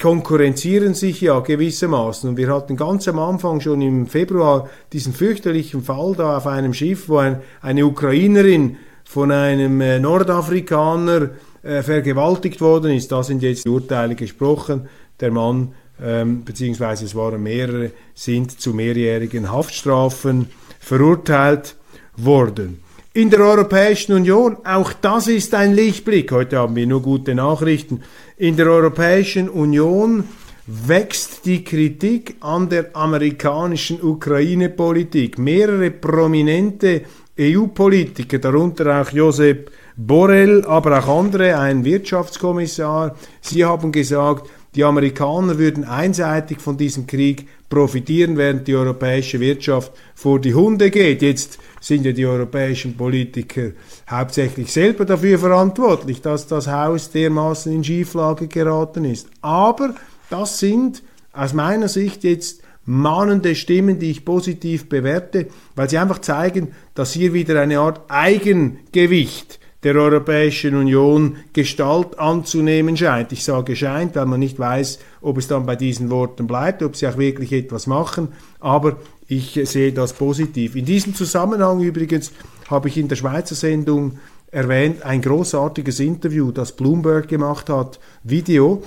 konkurrenzieren 0.00 0.94
sich 0.94 1.20
ja 1.20 1.38
gewissermaßen. 1.40 2.30
Und 2.30 2.36
wir 2.36 2.52
hatten 2.52 2.76
ganz 2.76 3.06
am 3.08 3.18
Anfang 3.18 3.60
schon 3.60 3.80
im 3.80 4.06
Februar 4.06 4.68
diesen 4.92 5.12
fürchterlichen 5.12 5.82
Fall 5.82 6.14
da 6.16 6.36
auf 6.36 6.46
einem 6.46 6.74
Schiff, 6.74 7.08
wo 7.08 7.18
ein, 7.18 7.40
eine 7.60 7.86
Ukrainerin 7.86 8.76
von 9.04 9.30
einem 9.30 9.80
äh, 9.80 9.98
Nordafrikaner 9.98 11.30
äh, 11.62 11.82
vergewaltigt 11.82 12.60
worden 12.60 12.92
ist. 12.92 13.12
Da 13.12 13.22
sind 13.22 13.42
jetzt 13.42 13.64
die 13.64 13.68
Urteile 13.68 14.14
gesprochen. 14.14 14.88
Der 15.20 15.30
Mann, 15.30 15.74
ähm, 16.02 16.44
beziehungsweise 16.44 17.04
es 17.04 17.14
waren 17.14 17.42
mehrere, 17.42 17.92
sind 18.14 18.60
zu 18.60 18.74
mehrjährigen 18.74 19.52
Haftstrafen 19.52 20.48
verurteilt 20.80 21.76
worden. 22.16 22.82
In 23.14 23.28
der 23.28 23.40
Europäischen 23.40 24.14
Union, 24.14 24.56
auch 24.64 24.94
das 24.94 25.28
ist 25.28 25.54
ein 25.54 25.74
Lichtblick. 25.74 26.32
Heute 26.32 26.56
haben 26.56 26.74
wir 26.74 26.86
nur 26.86 27.02
gute 27.02 27.34
Nachrichten. 27.34 28.00
In 28.38 28.56
der 28.56 28.66
Europäischen 28.66 29.50
Union 29.50 30.24
wächst 30.66 31.44
die 31.44 31.62
Kritik 31.62 32.36
an 32.40 32.68
der 32.68 32.96
amerikanischen 32.96 34.02
Ukraine-Politik. 34.02 35.38
Mehrere 35.38 35.90
prominente 35.90 37.02
EU-Politiker, 37.38 38.38
darunter 38.38 39.02
auch 39.02 39.10
Josep 39.10 39.70
Borrell, 39.96 40.64
aber 40.64 40.98
auch 40.98 41.18
andere, 41.20 41.58
ein 41.58 41.84
Wirtschaftskommissar, 41.84 43.16
sie 43.42 43.64
haben 43.64 43.92
gesagt, 43.92 44.48
die 44.74 44.84
Amerikaner 44.84 45.58
würden 45.58 45.84
einseitig 45.84 46.60
von 46.60 46.78
diesem 46.78 47.06
Krieg 47.06 47.46
profitieren, 47.72 48.36
während 48.36 48.68
die 48.68 48.74
europäische 48.74 49.40
Wirtschaft 49.40 49.92
vor 50.14 50.38
die 50.38 50.52
Hunde 50.52 50.90
geht. 50.90 51.22
Jetzt 51.22 51.58
sind 51.80 52.04
ja 52.04 52.12
die 52.12 52.26
europäischen 52.26 52.98
Politiker 52.98 53.70
hauptsächlich 54.10 54.70
selber 54.70 55.06
dafür 55.06 55.38
verantwortlich, 55.38 56.20
dass 56.20 56.46
das 56.46 56.66
Haus 56.66 57.10
dermaßen 57.10 57.72
in 57.72 57.82
Schieflage 57.82 58.46
geraten 58.46 59.06
ist. 59.06 59.28
Aber 59.40 59.94
das 60.28 60.58
sind 60.58 61.02
aus 61.32 61.54
meiner 61.54 61.88
Sicht 61.88 62.24
jetzt 62.24 62.62
mahnende 62.84 63.54
Stimmen, 63.54 63.98
die 63.98 64.10
ich 64.10 64.26
positiv 64.26 64.90
bewerte, 64.90 65.46
weil 65.74 65.88
sie 65.88 65.96
einfach 65.96 66.18
zeigen, 66.18 66.74
dass 66.94 67.14
hier 67.14 67.32
wieder 67.32 67.58
eine 67.58 67.78
Art 67.78 68.02
Eigengewicht 68.08 69.60
der 69.82 69.96
Europäischen 69.96 70.76
Union 70.76 71.36
Gestalt 71.52 72.18
anzunehmen 72.18 72.96
scheint. 72.96 73.32
Ich 73.32 73.44
sage 73.44 73.74
scheint, 73.74 74.14
weil 74.14 74.26
man 74.26 74.40
nicht 74.40 74.58
weiß, 74.58 75.00
ob 75.20 75.38
es 75.38 75.48
dann 75.48 75.66
bei 75.66 75.76
diesen 75.76 76.10
Worten 76.10 76.46
bleibt, 76.46 76.82
ob 76.82 76.96
sie 76.96 77.08
auch 77.08 77.18
wirklich 77.18 77.52
etwas 77.52 77.86
machen, 77.86 78.28
aber 78.60 78.96
ich 79.26 79.58
sehe 79.64 79.92
das 79.92 80.12
positiv. 80.12 80.76
In 80.76 80.84
diesem 80.84 81.14
Zusammenhang 81.14 81.80
übrigens 81.80 82.32
habe 82.68 82.88
ich 82.88 82.96
in 82.96 83.08
der 83.08 83.16
Schweizer 83.16 83.54
Sendung 83.54 84.18
erwähnt 84.52 85.02
ein 85.02 85.22
großartiges 85.22 85.98
Interview, 85.98 86.52
das 86.52 86.72
Bloomberg 86.72 87.26
gemacht 87.26 87.70
hat, 87.70 87.98
Video, 88.22 88.82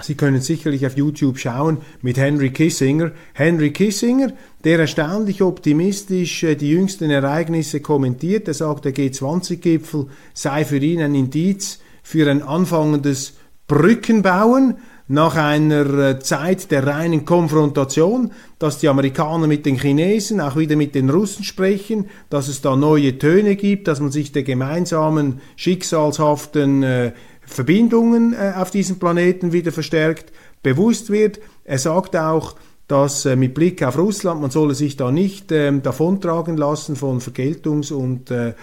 Sie 0.00 0.14
können 0.14 0.40
sicherlich 0.40 0.86
auf 0.86 0.96
YouTube 0.96 1.38
schauen 1.38 1.78
mit 2.00 2.16
Henry 2.16 2.50
Kissinger. 2.50 3.12
Henry 3.34 3.72
Kissinger, 3.72 4.32
der 4.64 4.78
erstaunlich 4.78 5.42
optimistisch 5.42 6.44
äh, 6.44 6.54
die 6.54 6.70
jüngsten 6.70 7.10
Ereignisse 7.10 7.80
kommentiert. 7.80 8.48
Er 8.48 8.54
sagt, 8.54 8.86
der 8.86 8.94
G20-Gipfel 8.94 10.06
sei 10.32 10.64
für 10.64 10.78
ihn 10.78 11.02
ein 11.02 11.14
Indiz 11.14 11.80
für 12.02 12.30
ein 12.30 12.42
anfangendes 12.42 13.34
Brückenbauen 13.68 14.78
nach 15.08 15.36
einer 15.36 15.98
äh, 15.98 16.18
Zeit 16.20 16.70
der 16.70 16.86
reinen 16.86 17.26
Konfrontation, 17.26 18.32
dass 18.58 18.78
die 18.78 18.88
Amerikaner 18.88 19.46
mit 19.46 19.66
den 19.66 19.78
Chinesen, 19.78 20.40
auch 20.40 20.56
wieder 20.56 20.74
mit 20.74 20.94
den 20.94 21.10
Russen 21.10 21.44
sprechen, 21.44 22.06
dass 22.30 22.48
es 22.48 22.62
da 22.62 22.76
neue 22.76 23.18
Töne 23.18 23.56
gibt, 23.56 23.88
dass 23.88 24.00
man 24.00 24.10
sich 24.10 24.32
der 24.32 24.42
gemeinsamen 24.42 25.40
schicksalshaften 25.56 26.82
äh, 26.82 27.12
Verbindungen 27.52 28.32
äh, 28.32 28.52
auf 28.56 28.70
diesem 28.70 28.98
Planeten 28.98 29.52
wieder 29.52 29.72
verstärkt 29.72 30.32
bewusst 30.62 31.10
wird. 31.10 31.40
Er 31.64 31.78
sagt 31.78 32.16
auch, 32.16 32.56
dass 32.88 33.24
äh, 33.24 33.36
mit 33.36 33.54
Blick 33.54 33.82
auf 33.82 33.96
Russland, 33.96 34.40
man 34.40 34.50
solle 34.50 34.74
sich 34.74 34.96
da 34.96 35.10
nicht 35.10 35.50
ähm, 35.50 35.82
davontragen 35.82 36.56
lassen 36.56 36.94
von 36.94 37.20
Vergeltungs- 37.20 37.92
und 37.92 38.30
äh, 38.30 38.54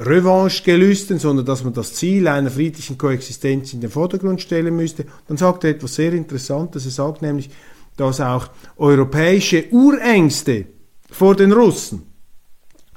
Revanchegelüsten, 0.00 1.18
sondern 1.18 1.46
dass 1.46 1.64
man 1.64 1.72
das 1.72 1.94
Ziel 1.94 2.28
einer 2.28 2.50
friedlichen 2.50 2.98
Koexistenz 2.98 3.72
in 3.72 3.80
den 3.80 3.90
Vordergrund 3.90 4.40
stellen 4.40 4.76
müsste. 4.76 5.06
Dann 5.26 5.36
sagt 5.36 5.64
er 5.64 5.70
etwas 5.70 5.96
sehr 5.96 6.12
Interessantes. 6.12 6.84
Er 6.84 6.92
sagt 6.92 7.22
nämlich, 7.22 7.50
dass 7.96 8.20
auch 8.20 8.48
europäische 8.76 9.64
Urängste 9.70 10.66
vor 11.10 11.34
den 11.34 11.52
Russen, 11.52 12.02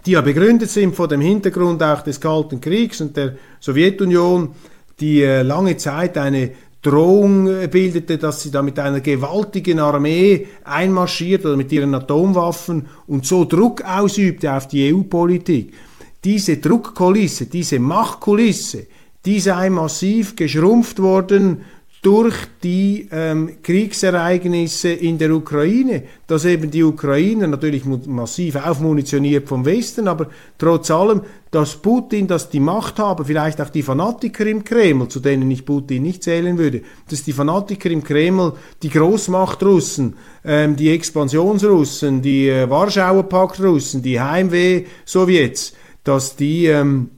die 0.06 0.12
ja 0.12 0.22
begründet 0.22 0.70
sind 0.70 0.96
vor 0.96 1.08
dem 1.08 1.22
Hintergrund 1.22 1.82
auch 1.82 2.02
des 2.02 2.20
Kalten 2.20 2.62
Kriegs 2.62 3.02
und 3.02 3.18
der 3.18 3.36
Sowjetunion, 3.60 4.56
die 5.00 5.22
äh, 5.22 5.42
lange 5.42 5.78
Zeit 5.78 6.18
eine 6.18 6.52
Drohung 6.82 7.48
äh, 7.48 7.68
bildete, 7.68 8.18
dass 8.18 8.42
sie 8.42 8.52
da 8.52 8.62
mit 8.62 8.80
einer 8.80 9.02
gewaltigen 9.02 9.80
Armee 9.80 10.48
einmarschiert 10.64 11.46
oder 11.46 11.58
mit 11.58 11.72
ihren 11.72 11.94
Atomwaffen 11.94 12.88
und 13.08 13.26
so 13.26 13.46
Druck 13.46 13.84
ausübte 13.84 14.54
auf 14.54 14.68
die 14.68 14.94
EU-Politik. 14.94 15.74
Diese 16.24 16.58
Druckkulisse, 16.58 17.46
diese 17.46 17.80
Machtkulisse, 17.80 18.88
die 19.26 19.40
sei 19.40 19.70
massiv 19.70 20.36
geschrumpft 20.36 21.00
worden 21.00 21.62
durch 22.08 22.38
die 22.64 23.10
ähm, 23.12 23.58
Kriegsereignisse 23.62 24.88
in 24.92 25.18
der 25.18 25.30
Ukraine, 25.32 26.04
dass 26.26 26.46
eben 26.46 26.72
die 26.72 26.82
Ukrainer 26.82 27.48
natürlich 27.48 27.84
massiv 27.84 28.56
aufmunitioniert 28.56 29.46
vom 29.46 29.66
Westen, 29.66 30.08
aber 30.08 30.28
trotz 30.58 30.90
allem, 30.90 31.24
dass 31.52 31.76
Putin, 31.76 32.26
dass 32.26 32.50
die 32.50 32.62
Macht 32.62 32.98
haben, 33.00 33.26
vielleicht 33.26 33.60
auch 33.60 33.68
die 33.68 33.84
Fanatiker 33.84 34.46
im 34.46 34.64
Kreml, 34.64 35.10
zu 35.10 35.20
denen 35.20 35.52
ich 35.52 35.66
Putin 35.66 36.04
nicht 36.04 36.24
zählen 36.24 36.58
würde, 36.58 36.82
dass 37.10 37.26
die 37.26 37.34
Fanatiker 37.34 37.92
im 37.92 38.06
Kreml, 38.06 38.54
die 38.84 38.90
Großmachtrussen, 38.90 40.16
ähm, 40.46 40.78
die 40.78 40.92
Expansionsrussen, 40.92 42.22
die 42.22 42.48
äh, 42.48 42.70
Warschauer 42.70 43.24
Paktrussen, 43.24 44.02
die 44.02 44.22
Heimweh-Sowjets, 44.22 45.74
dass 46.06 46.38
die 46.38 46.68
ähm, 46.68 47.10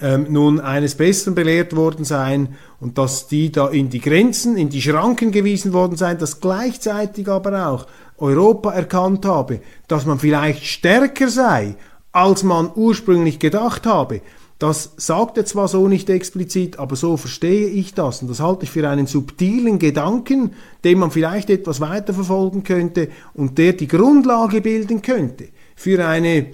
ähm, 0.00 0.26
nun 0.28 0.60
eines 0.60 0.96
Besseren 0.96 1.34
belehrt 1.34 1.76
worden 1.76 2.04
seien 2.04 2.56
und 2.80 2.98
dass 2.98 3.28
die 3.28 3.52
da 3.52 3.68
in 3.68 3.90
die 3.90 4.00
Grenzen, 4.00 4.56
in 4.56 4.68
die 4.68 4.82
Schranken 4.82 5.30
gewiesen 5.30 5.72
worden 5.72 5.96
seien, 5.96 6.18
dass 6.18 6.40
gleichzeitig 6.40 7.28
aber 7.28 7.68
auch 7.68 7.86
Europa 8.18 8.72
erkannt 8.72 9.24
habe, 9.24 9.60
dass 9.88 10.06
man 10.06 10.18
vielleicht 10.18 10.64
stärker 10.64 11.28
sei, 11.28 11.76
als 12.12 12.42
man 12.42 12.70
ursprünglich 12.74 13.38
gedacht 13.38 13.86
habe. 13.86 14.20
Das 14.58 14.92
sagt 14.96 15.36
er 15.36 15.44
zwar 15.44 15.68
so 15.68 15.88
nicht 15.88 16.08
explizit, 16.08 16.78
aber 16.78 16.94
so 16.94 17.16
verstehe 17.16 17.66
ich 17.66 17.92
das. 17.92 18.22
Und 18.22 18.28
das 18.28 18.40
halte 18.40 18.64
ich 18.64 18.70
für 18.70 18.88
einen 18.88 19.06
subtilen 19.06 19.78
Gedanken, 19.78 20.52
den 20.84 20.98
man 20.98 21.10
vielleicht 21.10 21.50
etwas 21.50 21.80
weiter 21.80 22.14
verfolgen 22.14 22.62
könnte 22.62 23.08
und 23.34 23.58
der 23.58 23.72
die 23.72 23.88
Grundlage 23.88 24.60
bilden 24.60 25.02
könnte 25.02 25.48
für 25.74 26.06
eine 26.06 26.46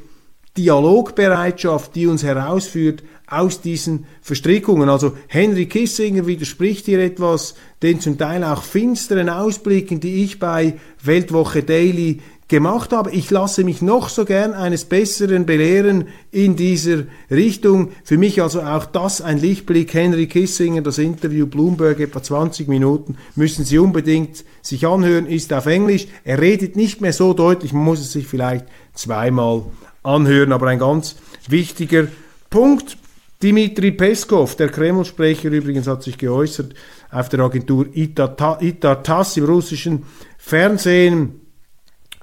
Dialogbereitschaft, 0.56 1.94
die 1.94 2.06
uns 2.06 2.24
herausführt 2.24 3.02
aus 3.30 3.60
diesen 3.60 4.06
Verstrickungen. 4.20 4.88
Also 4.88 5.16
Henry 5.28 5.66
Kissinger 5.66 6.26
widerspricht 6.26 6.86
hier 6.86 6.98
etwas 6.98 7.54
den 7.82 8.00
zum 8.00 8.18
Teil 8.18 8.44
auch 8.44 8.62
finsteren 8.62 9.28
Ausblicken, 9.28 10.00
die 10.00 10.24
ich 10.24 10.38
bei 10.38 10.74
Weltwoche 11.02 11.62
Daily 11.62 12.20
gemacht 12.50 12.92
habe. 12.92 13.12
Ich 13.12 13.30
lasse 13.30 13.64
mich 13.64 13.80
noch 13.80 14.08
so 14.08 14.24
gern 14.24 14.52
eines 14.52 14.84
Besseren 14.84 15.46
belehren 15.46 16.08
in 16.32 16.56
dieser 16.56 17.04
Richtung. 17.30 17.92
Für 18.04 18.18
mich 18.18 18.42
also 18.42 18.60
auch 18.60 18.84
das 18.86 19.22
ein 19.22 19.38
Lichtblick. 19.38 19.94
Henry 19.94 20.26
Kissinger, 20.26 20.82
das 20.82 20.98
Interview 20.98 21.46
Bloomberg, 21.46 22.00
etwa 22.00 22.22
20 22.22 22.66
Minuten, 22.68 23.16
müssen 23.36 23.64
Sie 23.64 23.78
unbedingt 23.78 24.44
sich 24.62 24.86
anhören, 24.86 25.26
ist 25.26 25.52
auf 25.52 25.66
Englisch. 25.66 26.08
Er 26.24 26.40
redet 26.40 26.74
nicht 26.74 27.00
mehr 27.00 27.12
so 27.12 27.32
deutlich, 27.32 27.72
man 27.72 27.84
muss 27.84 28.00
es 28.00 28.12
sich 28.12 28.26
vielleicht 28.26 28.66
zweimal 28.94 29.62
anhören, 30.02 30.52
aber 30.52 30.66
ein 30.66 30.80
ganz 30.80 31.16
wichtiger 31.48 32.08
Punkt. 32.50 32.98
Dimitri 33.42 33.92
Peskov, 33.92 34.54
der 34.56 34.68
Kreml-Sprecher 34.68 35.50
übrigens, 35.50 35.86
hat 35.86 36.02
sich 36.02 36.18
geäußert 36.18 36.74
auf 37.10 37.30
der 37.30 37.40
Agentur 37.40 37.86
Itar-Tass 37.94 39.38
im 39.38 39.44
russischen 39.44 40.04
Fernsehen 40.36 41.40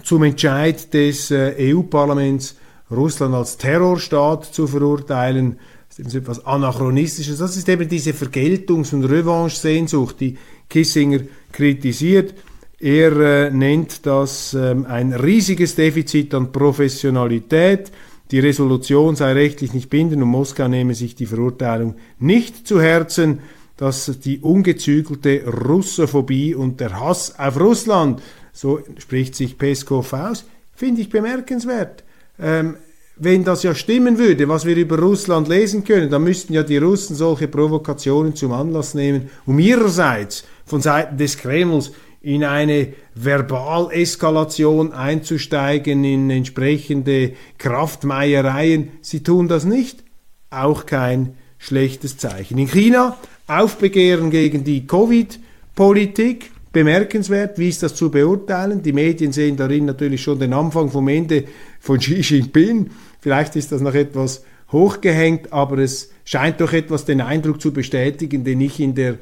zum 0.04 0.24
Entscheid 0.24 0.94
des 0.94 1.32
äh, 1.32 1.74
EU-Parlaments, 1.74 2.56
Russland 2.92 3.34
als 3.34 3.58
Terrorstaat 3.58 4.46
zu 4.46 4.68
verurteilen. 4.68 5.58
Das 5.90 6.06
ist 6.06 6.14
etwas 6.14 6.46
Anachronistisches. 6.46 7.40
Das 7.40 7.58
ist 7.58 7.68
eben 7.68 7.90
diese 7.90 8.12
Vergeltungs- 8.12 8.94
und 8.94 9.04
Revanche-Sehnsucht, 9.04 10.20
die 10.20 10.38
Kissinger 10.70 11.22
kritisiert. 11.52 12.36
Er 12.80 13.48
äh, 13.48 13.50
nennt 13.50 14.06
das 14.06 14.54
ähm, 14.54 14.86
ein 14.86 15.14
riesiges 15.14 15.74
Defizit 15.74 16.36
an 16.36 16.52
Professionalität 16.52 17.92
die 18.32 18.40
Resolution 18.40 19.16
sei 19.16 19.34
rechtlich 19.34 19.74
nicht 19.74 19.90
bindend 19.90 20.22
und 20.22 20.30
Moskau 20.30 20.68
nehme 20.68 20.94
sich 20.94 21.16
die 21.16 21.26
Verurteilung 21.26 21.96
nicht 22.20 22.68
zu 22.68 22.82
Herzen, 22.82 23.40
dass 23.78 24.20
die 24.20 24.40
ungezügelte 24.40 25.44
Russophobie 25.46 26.56
und 26.56 26.80
der 26.80 27.00
Hass 27.00 27.38
auf 27.38 27.60
Russland, 27.60 28.22
so 28.52 28.82
spricht 28.98 29.36
sich 29.36 29.58
Peskov 29.58 30.14
aus, 30.14 30.46
finde 30.76 31.02
ich 31.02 31.10
bemerkenswert. 31.10 32.04
Ähm, 32.40 32.76
wenn 33.20 33.44
das 33.44 33.64
ja 33.64 33.74
stimmen 33.74 34.18
würde, 34.18 34.48
was 34.48 34.66
wir 34.66 34.76
über 34.76 35.00
Russland 35.00 35.48
lesen 35.48 35.84
können, 35.84 36.10
dann 36.10 36.24
müssten 36.24 36.54
ja 36.54 36.64
die 36.64 36.78
Russen 36.78 37.16
solche 37.16 37.48
Provokationen 37.48 38.36
zum 38.36 38.52
Anlass 38.52 38.94
nehmen, 38.94 39.30
um 39.46 39.58
ihrerseits 39.58 40.44
von 40.66 40.82
Seiten 40.82 41.18
des 41.18 41.38
Kremls 41.38 41.92
in 42.22 42.44
eine 42.44 42.94
Verbaleskalation 43.16 44.92
einzusteigen, 44.94 46.04
in 46.04 46.30
entsprechende 46.30 47.34
Kraftmeiereien. 47.58 48.90
Sie 49.02 49.24
tun 49.24 49.48
das 49.48 49.66
nicht. 49.66 50.04
Auch 50.50 50.86
kein 50.86 51.36
schlechtes 51.58 52.18
Zeichen. 52.18 52.58
In 52.58 52.68
China 52.68 53.18
Aufbegehren 53.48 54.30
gegen 54.30 54.64
die 54.64 54.86
Covid-Politik. 54.86 56.52
Bemerkenswert, 56.74 57.58
wie 57.58 57.70
ist 57.70 57.82
das 57.82 57.96
zu 57.96 58.12
beurteilen? 58.12 58.84
Die 58.84 58.92
Medien 58.92 59.32
sehen 59.32 59.56
darin 59.56 59.86
natürlich 59.86 60.22
schon 60.22 60.38
den 60.38 60.54
Anfang 60.54 60.92
vom 60.92 61.08
Ende 61.08 61.46
von 61.80 61.98
Xi 61.98 62.20
Jinping. 62.20 62.92
Vielleicht 63.20 63.56
ist 63.56 63.72
das 63.72 63.82
noch 63.82 63.96
etwas 63.96 64.44
hochgehängt, 64.72 65.54
aber 65.54 65.80
es 65.80 66.12
scheint 66.26 66.60
doch 66.60 66.74
etwas 66.74 67.06
den 67.06 67.22
Eindruck 67.22 67.62
zu 67.62 67.72
bestätigen, 67.72 68.44
den 68.44 68.60
ich 68.60 68.80
in 68.82 68.94
der 68.96 69.16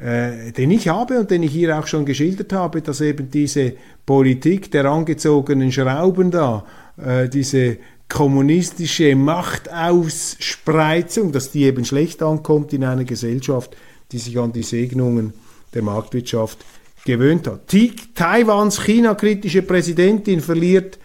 äh, 0.00 0.52
den 0.52 0.70
ich 0.70 0.88
habe 0.88 1.20
und 1.20 1.30
den 1.30 1.42
ich 1.42 1.52
hier 1.52 1.78
auch 1.78 1.86
schon 1.86 2.06
geschildert 2.06 2.52
habe, 2.52 2.82
dass 2.82 3.00
eben 3.00 3.30
diese 3.30 3.72
Politik 4.06 4.70
der 4.70 4.84
angezogenen 4.86 5.72
Schrauben 5.72 6.30
da, 6.30 6.64
äh, 6.96 7.28
diese 7.28 7.78
kommunistische 8.08 9.14
Machtausspreizung, 9.14 11.32
dass 11.32 11.50
die 11.50 11.64
eben 11.64 11.84
schlecht 11.84 12.22
ankommt 12.22 12.72
in 12.72 12.84
einer 12.84 13.04
Gesellschaft, 13.04 13.76
die 14.10 14.16
sich 14.18 14.38
an 14.38 14.52
die 14.52 14.62
Segnungen 14.62 15.34
der 15.74 15.82
Marktwirtschaft 15.82 16.64
gewöhnt 17.04 17.46
hat. 17.46 17.68
Taiwans 18.14 18.82
China-kritische 18.84 19.60
Präsidentin 19.62 20.40
verliert 20.40 20.98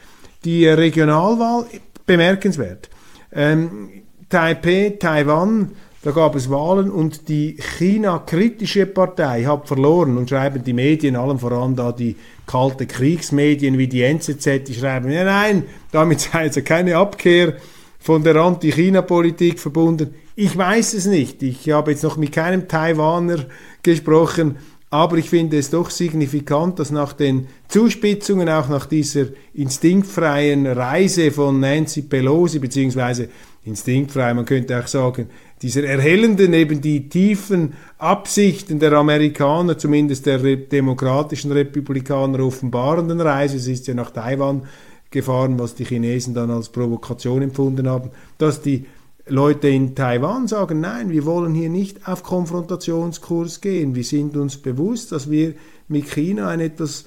die 0.43 0.67
Regionalwahl. 0.67 1.65
Bemerkenswert. 2.05 2.89
Ähm, 3.31 3.89
Taipei, 4.29 4.97
Taiwan, 4.99 5.71
da 6.05 6.11
gab 6.11 6.35
es 6.35 6.51
Wahlen 6.51 6.91
und 6.91 7.29
die 7.29 7.57
China-kritische 7.79 8.85
Partei 8.85 9.43
hat 9.45 9.67
verloren 9.67 10.19
und 10.19 10.29
schreiben 10.29 10.63
die 10.63 10.71
Medien, 10.71 11.15
allen 11.15 11.39
voran 11.39 11.75
da 11.75 11.91
die 11.91 12.15
kalte 12.45 12.85
Kriegsmedien 12.85 13.79
wie 13.79 13.87
die 13.87 14.03
NZZ, 14.03 14.65
die 14.67 14.75
schreiben, 14.75 15.09
ja 15.09 15.23
nein, 15.23 15.63
damit 15.91 16.19
sei 16.19 16.41
also 16.41 16.61
keine 16.61 16.97
Abkehr 16.97 17.55
von 17.97 18.23
der 18.23 18.35
Anti-China-Politik 18.35 19.59
verbunden. 19.59 20.13
Ich 20.35 20.55
weiß 20.55 20.93
es 20.93 21.07
nicht. 21.07 21.41
Ich 21.41 21.71
habe 21.71 21.89
jetzt 21.89 22.03
noch 22.03 22.17
mit 22.17 22.33
keinem 22.33 22.67
Taiwaner 22.67 23.47
gesprochen, 23.81 24.57
aber 24.91 25.17
ich 25.17 25.31
finde 25.31 25.57
es 25.57 25.71
doch 25.71 25.89
signifikant, 25.89 26.77
dass 26.77 26.91
nach 26.91 27.13
den 27.13 27.47
Zuspitzungen, 27.67 28.47
auch 28.47 28.69
nach 28.69 28.85
dieser 28.85 29.25
instinktfreien 29.55 30.67
Reise 30.67 31.31
von 31.31 31.59
Nancy 31.59 32.03
Pelosi, 32.03 32.59
beziehungsweise 32.59 33.27
instinktfrei, 33.65 34.35
man 34.35 34.45
könnte 34.45 34.79
auch 34.79 34.87
sagen, 34.87 35.29
dieser 35.61 35.83
erhellenden, 35.83 36.53
eben 36.53 36.81
die 36.81 37.09
tiefen 37.09 37.73
Absichten 37.97 38.79
der 38.79 38.93
Amerikaner, 38.93 39.77
zumindest 39.77 40.25
der 40.25 40.39
demokratischen 40.39 41.51
Republikaner, 41.51 42.39
offenbarenden 42.39 43.21
Reise, 43.21 43.57
es 43.57 43.67
ist 43.67 43.87
ja 43.87 43.93
nach 43.93 44.11
Taiwan 44.11 44.63
gefahren, 45.11 45.57
was 45.57 45.75
die 45.75 45.85
Chinesen 45.85 46.33
dann 46.33 46.51
als 46.51 46.69
Provokation 46.69 47.41
empfunden 47.41 47.87
haben, 47.87 48.09
dass 48.37 48.61
die 48.61 48.85
Leute 49.27 49.69
in 49.69 49.95
Taiwan 49.95 50.47
sagen, 50.47 50.81
nein, 50.81 51.09
wir 51.09 51.25
wollen 51.25 51.55
hier 51.55 51.69
nicht 51.69 52.07
auf 52.07 52.21
Konfrontationskurs 52.21 53.59
gehen. 53.61 53.95
Wir 53.95 54.03
sind 54.03 54.37
uns 54.37 54.57
bewusst, 54.57 55.11
dass 55.11 55.31
wir 55.31 55.55
mit 55.87 56.11
China 56.11 56.49
ein 56.49 56.59
etwas 56.59 57.05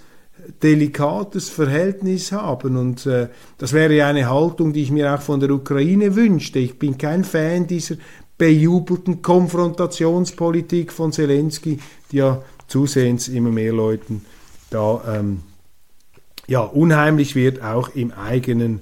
delikates 0.63 1.49
Verhältnis 1.49 2.33
haben. 2.33 2.77
Und 2.77 3.07
äh, 3.07 3.29
das 3.59 3.73
wäre 3.73 4.05
eine 4.05 4.29
Haltung, 4.29 4.73
die 4.73 4.83
ich 4.83 4.91
mir 4.91 5.15
auch 5.15 5.21
von 5.21 5.41
der 5.41 5.51
Ukraine 5.51 6.17
wünschte. 6.17 6.59
Ich 6.59 6.79
bin 6.79 6.99
kein 6.99 7.25
Fan 7.25 7.67
dieser 7.67 7.97
bejubelten 8.39 9.21
Konfrontationspolitik 9.21 10.93
von 10.93 11.13
Zelensky, 11.13 11.81
die 12.11 12.17
ja 12.17 12.43
zusehends 12.69 13.29
immer 13.29 13.51
mehr 13.51 13.73
Leuten 13.73 14.25
da 14.71 15.03
ähm, 15.19 15.41
ja, 16.47 16.61
unheimlich 16.61 17.35
wird, 17.35 17.63
auch 17.63 17.91
im 17.95 18.13
eigenen 18.13 18.81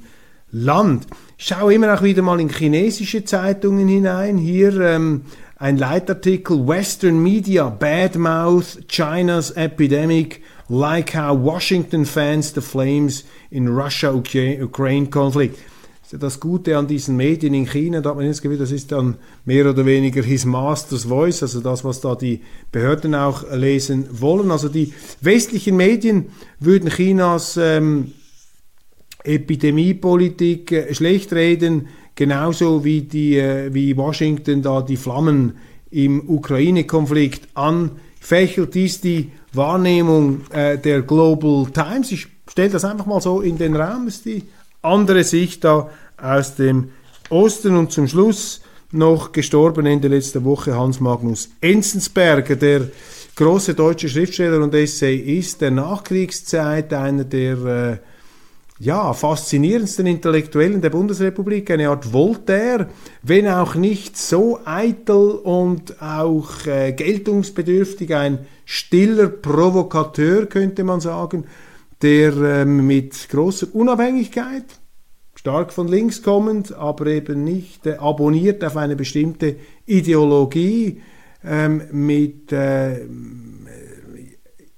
Land. 0.53 1.07
Ich 1.39 1.47
schaue 1.47 1.75
immer 1.75 1.95
auch 1.95 2.03
wieder 2.03 2.23
mal 2.23 2.41
in 2.41 2.49
chinesische 2.49 3.25
Zeitungen 3.25 3.89
hinein. 3.89 4.39
Hier 4.39 4.81
ähm, 4.81 5.23
ein 5.57 5.77
Leitartikel 5.77 6.67
Western 6.67 7.23
Media 7.23 7.69
Badmouth 7.69 8.87
China's 8.89 9.51
Epidemic 9.51 10.43
like 10.69 11.15
how 11.15 11.37
Washington 11.37 12.05
fans 12.05 12.53
the 12.55 12.61
flames 12.61 13.25
in 13.51 13.69
Russia-Ukraine 13.69 15.09
conflict. 15.09 15.59
Das 15.59 15.76
ist 16.07 16.13
ja 16.13 16.19
das 16.19 16.39
Gute 16.39 16.79
an 16.79 16.87
diesen 16.87 17.17
Medien 17.17 17.53
in 17.53 17.67
China, 17.67 18.01
da 18.01 18.11
hat 18.11 18.17
man 18.17 18.29
das 18.29 18.41
Gefühl, 18.41 18.59
das 18.59 18.71
ist 18.71 18.93
dann 18.93 19.17
mehr 19.45 19.69
oder 19.69 19.85
weniger 19.85 20.23
his 20.23 20.45
master's 20.45 21.03
voice, 21.03 21.43
also 21.43 21.61
das, 21.61 21.85
was 21.85 22.01
da 22.01 22.15
die 22.15 22.43
Behörden 22.71 23.17
auch 23.17 23.43
lesen 23.53 24.07
wollen. 24.13 24.53
Also 24.53 24.69
die 24.69 24.93
westlichen 25.21 25.77
Medien 25.77 26.27
würden 26.61 26.91
Chinas 26.91 27.59
ähm, 27.61 28.13
Epidemiepolitik 29.25 30.71
äh, 30.71 30.95
schlecht 30.95 31.33
reden, 31.33 31.89
genauso 32.15 32.85
wie, 32.85 33.01
die, 33.01 33.39
äh, 33.39 33.75
wie 33.75 33.97
Washington 33.97 34.63
da 34.63 34.83
die 34.83 34.97
Flammen 34.97 35.55
im 35.91 36.31
Ukraine-Konflikt 36.31 37.49
anfächelt, 37.55 38.77
ist 38.77 39.03
die 39.03 39.33
Wahrnehmung 39.53 40.43
äh, 40.53 40.79
der 40.79 41.03
Global 41.03 41.67
Times. 41.73 42.13
Ich 42.13 42.29
stelle 42.49 42.71
das 42.71 42.85
einfach 42.85 43.07
mal 43.07 43.21
so 43.21 43.41
in 43.41 43.59
den 43.59 43.75
Raum, 43.75 44.07
ist 44.07 44.25
die 44.25 44.45
andere 44.87 45.25
Sicht 45.25 45.65
da 45.65 45.91
aus 46.17 46.55
dem 46.55 46.91
Osten 47.29 47.77
und 47.77 47.93
zum 47.93 48.09
Schluss 48.09 48.61
noch 48.93 49.33
gestorben 49.33 49.87
Ende 49.87 50.09
letzter 50.09 50.45
Woche 50.45 50.77
Hans 50.77 51.01
Magnus 51.01 51.51
Enzensberger, 51.61 52.57
der 52.57 52.89
große 53.35 53.75
deutsche 53.75 54.09
Schriftsteller 54.09 54.63
und 54.63 54.75
Essayist 54.75 55.61
der 55.61 55.73
Nachkriegszeit, 55.73 56.93
einer 56.95 57.25
der 57.25 57.65
äh, 57.65 57.97
ja, 58.79 59.13
faszinierendsten 59.13 60.07
Intellektuellen 60.07 60.81
der 60.81 60.91
Bundesrepublik, 60.91 61.71
eine 61.71 61.89
Art 61.89 62.13
Voltaire, 62.13 62.89
wenn 63.23 63.49
auch 63.49 63.75
nicht 63.75 64.17
so 64.19 64.61
eitel 64.65 65.31
und 65.31 66.01
auch 66.01 66.67
äh, 66.67 66.93
geltungsbedürftig, 66.93 68.15
ein 68.15 68.47
stiller 68.65 69.29
Provokateur, 69.29 70.47
könnte 70.47 70.85
man 70.85 71.01
sagen, 71.01 71.45
der 72.03 72.37
äh, 72.37 72.65
mit 72.65 73.29
großer 73.29 73.69
Unabhängigkeit, 73.73 74.65
stark 75.35 75.73
von 75.73 75.89
links 75.89 76.23
kommend, 76.23 76.73
aber 76.75 77.07
eben 77.07 77.45
nicht 77.45 77.87
äh, 77.87 77.97
abonniert 77.97 78.65
auf 78.65 78.77
eine 78.77 78.97
bestimmte 78.97 79.57
Ideologie, 79.87 81.01
ähm, 81.45 81.83
mit 81.93 82.53
äh, 82.53 83.07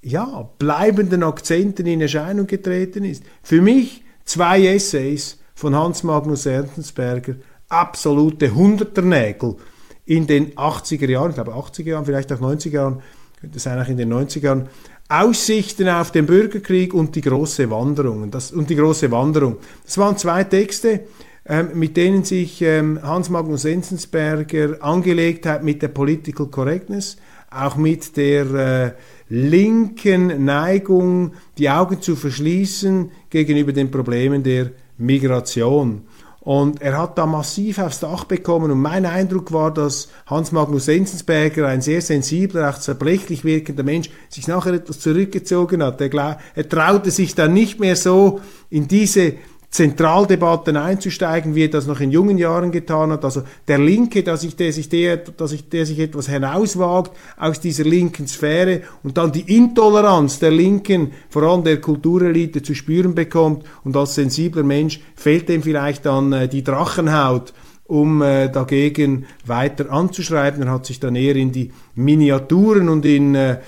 ja, 0.03 0.49
bleibenden 0.59 1.23
Akzenten 1.23 1.87
in 1.87 2.01
Erscheinung 2.01 2.47
getreten 2.47 3.05
ist. 3.05 3.25
Für 3.43 3.61
mich 3.61 4.05
zwei 4.25 4.67
Essays 4.67 5.39
von 5.55 5.75
Hans 5.75 6.03
Magnus 6.03 6.47
Ernstensberger, 6.47 7.37
absolute 7.69 8.55
Hunderternägel 8.55 9.57
in 10.05 10.27
den 10.27 10.53
80er 10.55 11.09
Jahren, 11.09 11.31
ich 11.31 11.35
glaube 11.35 11.53
80er 11.53 11.89
Jahren, 11.89 12.05
vielleicht 12.05 12.33
auch 12.33 12.41
90er 12.41 12.71
Jahren, 12.71 13.03
könnte 13.41 13.59
sein 13.59 13.81
auch 13.81 13.89
in 13.89 13.97
den 13.97 14.13
90er 14.13 14.43
Jahren, 14.43 14.69
Aussichten 15.09 15.89
auf 15.89 16.11
den 16.11 16.27
Bürgerkrieg 16.27 16.93
und 16.93 17.15
die 17.17 17.23
große 17.23 17.71
Wanderung. 17.71 18.31
Das, 18.31 18.53
und 18.53 18.69
die 18.69 18.77
große 18.77 19.11
Wanderung. 19.11 19.57
Das 19.85 19.97
waren 19.97 20.19
zwei 20.19 20.45
Texte, 20.45 21.01
ähm, 21.47 21.71
mit 21.75 21.97
denen 21.97 22.25
sich 22.25 22.61
ähm, 22.61 23.01
Hans 23.03 23.31
Magnus 23.31 23.65
Enzensberger 23.65 24.83
angelegt 24.83 25.47
hat 25.47 25.65
mit 25.65 25.81
der 25.81 25.89
Political 25.89 26.49
Correctness, 26.49 27.17
auch 27.51 27.77
mit 27.77 28.19
der 28.19 28.45
äh, 28.55 28.93
linken 29.31 30.45
Neigung, 30.45 31.33
die 31.57 31.71
Augen 31.71 32.03
zu 32.03 32.15
verschließen 32.15 33.11
gegenüber 33.31 33.73
den 33.73 33.91
Problemen 33.91 34.43
der 34.43 34.73
Migration. 34.99 36.03
Und 36.41 36.81
er 36.81 36.97
hat 36.97 37.19
da 37.19 37.27
massiv 37.27 37.79
aufs 37.79 38.01
Dach 38.01 38.25
bekommen 38.25 38.71
und 38.71 38.81
mein 38.81 39.05
Eindruck 39.07 39.53
war, 39.53 39.75
dass 39.75 40.09
Hans 40.27 40.53
Magnus 40.53 40.87
Enzensberger, 40.87 41.67
ein 41.67 41.83
sehr 41.83 42.01
sensibler, 42.01 42.71
auch 42.71 42.79
zerbrechlich 42.79 43.45
wirkender 43.45 43.83
Mensch, 43.83 44.09
sich 44.29 44.47
nachher 44.47 44.75
etwas 44.75 45.01
zurückgezogen 45.01 45.83
hat. 45.83 46.01
Er, 46.01 46.39
er 46.55 46.69
traute 46.69 47.11
sich 47.11 47.35
dann 47.35 47.53
nicht 47.53 47.81
mehr 47.81 47.97
so 47.97 48.41
in 48.71 48.87
diese 48.87 49.35
Zentraldebatten 49.71 50.79
einzusteigen, 50.79 51.55
wie 51.55 51.65
er 51.65 51.69
das 51.69 51.87
noch 51.87 52.01
in 52.01 52.11
jungen 52.11 52.39
Jahren 52.39 52.73
getan 52.73 53.11
hat. 53.11 53.25
Also 53.25 53.43
der 53.69 53.79
Linke, 53.79 54.23
dass 54.23 54.41
sich 54.41 54.57
der, 54.57 54.73
sich 54.73 54.89
der, 54.89 55.19
dass 55.19 55.51
sich, 55.51 55.69
der 55.69 55.85
sich 55.85 55.99
etwas 55.99 56.29
hinauswagt 56.29 57.13
aus 57.37 57.61
dieser 57.61 57.85
linken 57.85 58.27
Sphäre 58.27 58.81
und 59.03 59.19
dann 59.19 59.31
die 59.31 59.55
Intoleranz 59.55 60.39
der 60.39 60.53
Linken, 60.53 61.13
vor 61.29 61.43
allem 61.43 61.65
der 61.65 61.83
Kulturelite, 61.83 62.63
zu 62.63 62.75
spüren 62.75 63.15
bekommt 63.15 63.65
und 63.85 63.95
als 63.95 64.15
sensibler 64.15 64.63
Mensch 64.63 65.01
fehlt 65.15 65.51
dem 65.51 65.63
vielleicht 65.63 66.07
dann 66.07 66.33
äh, 66.33 66.49
die 66.49 66.65
Drachenhaut, 66.65 67.53
um 67.85 68.23
äh, 68.23 68.49
dagegen 68.49 69.27
weiter 69.45 69.91
anzuschreiben. 69.91 70.63
Er 70.63 70.73
hat 70.73 70.87
sich 70.87 70.99
dann 70.99 71.15
eher 71.15 71.37
in 71.37 71.53
die 71.53 71.73
Miniaturen 71.95 72.89
und 72.89 73.05
in 73.05 73.35
äh, 73.35 73.59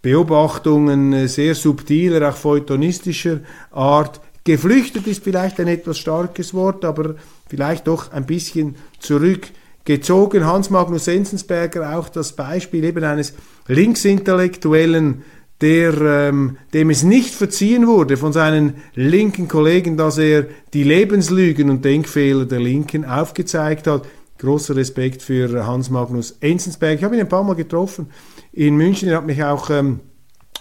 Beobachtungen 0.00 1.12
äh, 1.12 1.28
sehr 1.28 1.54
subtiler, 1.54 2.30
auch 2.30 2.36
feuilletonistischer 2.36 3.40
Art 3.70 4.22
geflüchtet 4.50 5.06
ist 5.06 5.22
vielleicht 5.22 5.60
ein 5.60 5.68
etwas 5.68 5.98
starkes 5.98 6.54
Wort, 6.54 6.84
aber 6.84 7.14
vielleicht 7.48 7.86
doch 7.86 8.10
ein 8.10 8.26
bisschen 8.26 8.74
zurückgezogen. 8.98 10.44
Hans 10.44 10.70
Magnus 10.70 11.06
Enzensberger 11.06 11.96
auch 11.96 12.08
das 12.08 12.32
Beispiel 12.32 12.82
eben 12.82 13.04
eines 13.04 13.34
Linksintellektuellen, 13.68 15.22
der, 15.60 16.00
ähm, 16.00 16.56
dem 16.74 16.90
es 16.90 17.04
nicht 17.04 17.32
verziehen 17.32 17.86
wurde 17.86 18.16
von 18.16 18.32
seinen 18.32 18.74
linken 18.94 19.46
Kollegen, 19.46 19.96
dass 19.96 20.18
er 20.18 20.46
die 20.74 20.82
Lebenslügen 20.82 21.70
und 21.70 21.84
Denkfehler 21.84 22.44
der 22.44 22.58
Linken 22.60 23.04
aufgezeigt 23.04 23.86
hat. 23.86 24.04
Großer 24.38 24.74
Respekt 24.74 25.22
für 25.22 25.64
Hans 25.64 25.90
Magnus 25.90 26.38
Enzensberg. 26.40 26.98
Ich 26.98 27.04
habe 27.04 27.14
ihn 27.14 27.20
ein 27.20 27.28
paar 27.28 27.44
Mal 27.44 27.54
getroffen 27.54 28.10
in 28.52 28.74
München. 28.76 29.10
Er 29.10 29.18
hat 29.18 29.26
mich 29.26 29.44
auch 29.44 29.70
ähm, 29.70 30.00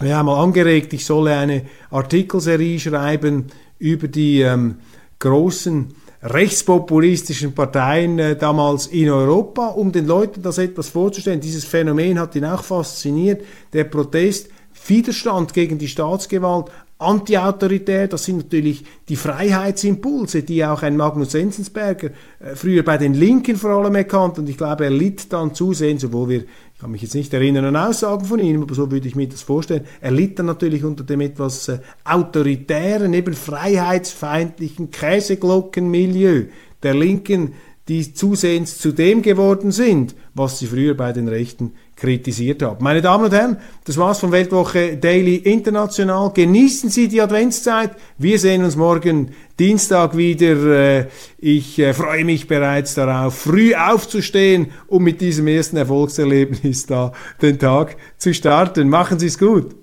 ja, 0.01 0.21
mal 0.21 0.41
angeregt, 0.41 0.93
ich 0.93 1.05
solle 1.05 1.35
eine 1.35 1.63
Artikelserie 1.89 2.79
schreiben 2.79 3.47
über 3.79 4.07
die 4.07 4.41
ähm, 4.41 4.75
großen 5.19 5.93
rechtspopulistischen 6.21 7.53
Parteien 7.53 8.19
äh, 8.19 8.35
damals 8.35 8.87
in 8.87 9.09
Europa, 9.09 9.67
um 9.67 9.91
den 9.91 10.05
Leuten 10.05 10.41
das 10.41 10.57
etwas 10.57 10.89
vorzustellen. 10.89 11.39
Dieses 11.39 11.65
Phänomen 11.65 12.19
hat 12.19 12.35
ihn 12.35 12.45
auch 12.45 12.63
fasziniert. 12.63 13.41
Der 13.73 13.85
Protest 13.85 14.49
Widerstand 14.87 15.53
gegen 15.53 15.77
die 15.77 15.87
Staatsgewalt, 15.87 16.67
antiautoritär, 16.97 18.07
das 18.07 18.25
sind 18.25 18.37
natürlich 18.37 18.83
die 19.07 19.15
Freiheitsimpulse, 19.15 20.43
die 20.43 20.65
auch 20.65 20.83
ein 20.83 20.97
Magnus 20.97 21.33
Enzensberger 21.33 22.09
äh, 22.39 22.55
früher 22.55 22.83
bei 22.83 22.97
den 22.97 23.13
Linken 23.13 23.55
vor 23.55 23.71
allem 23.71 23.95
erkannt 23.95 24.37
und 24.37 24.49
ich 24.49 24.57
glaube, 24.57 24.85
er 24.85 24.89
litt 24.89 25.31
dann 25.31 25.53
zusehends, 25.53 26.03
obwohl 26.03 26.29
wir, 26.29 26.43
kann 26.79 26.91
mich 26.91 27.01
jetzt 27.01 27.15
nicht 27.15 27.33
erinnern 27.33 27.65
an 27.65 27.75
Aussagen 27.75 28.25
von 28.25 28.39
ihm, 28.39 28.63
aber 28.63 28.73
so 28.73 28.89
würde 28.89 29.07
ich 29.07 29.15
mir 29.15 29.27
das 29.27 29.41
vorstellen, 29.41 29.85
er 29.99 30.11
litt 30.11 30.39
dann 30.39 30.45
natürlich 30.45 30.85
unter 30.85 31.03
dem 31.03 31.19
etwas 31.19 31.67
äh, 31.67 31.79
autoritären, 32.05 33.13
eben 33.13 33.33
freiheitsfeindlichen 33.33 34.89
Käseglockenmilieu 34.89 36.45
der 36.81 36.95
Linken, 36.95 37.53
die 37.89 38.13
zusehends 38.13 38.77
zu 38.77 38.93
dem 38.93 39.21
geworden 39.21 39.71
sind, 39.71 40.15
was 40.33 40.59
sie 40.59 40.67
früher 40.67 40.95
bei 40.95 41.11
den 41.11 41.27
Rechten 41.27 41.73
kritisiert 41.99 42.63
haben. 42.63 42.83
Meine 42.83 43.01
Damen 43.01 43.25
und 43.25 43.33
Herren, 43.33 43.57
das 43.85 43.97
war's 43.97 44.19
von 44.19 44.31
Weltwoche 44.31 44.97
Daily 44.97 45.35
International. 45.35 46.31
Genießen 46.33 46.89
Sie 46.89 47.07
die 47.07 47.21
Adventszeit. 47.21 47.91
Wir 48.17 48.39
sehen 48.39 48.63
uns 48.63 48.75
morgen 48.75 49.31
Dienstag 49.59 50.15
wieder. 50.15 50.99
Äh, 50.99 51.07
ich 51.37 51.77
äh, 51.79 51.93
freue 51.93 52.25
mich 52.25 52.47
bereits 52.47 52.95
darauf, 52.95 53.35
früh 53.35 53.75
aufzustehen, 53.75 54.71
um 54.87 55.03
mit 55.03 55.21
diesem 55.21 55.47
ersten 55.47 55.77
Erfolgserlebnis 55.77 56.85
da 56.85 57.11
den 57.41 57.59
Tag 57.59 57.97
zu 58.17 58.33
starten. 58.33 58.89
Machen 58.89 59.19
Sie 59.19 59.27
es 59.27 59.37
gut. 59.37 59.75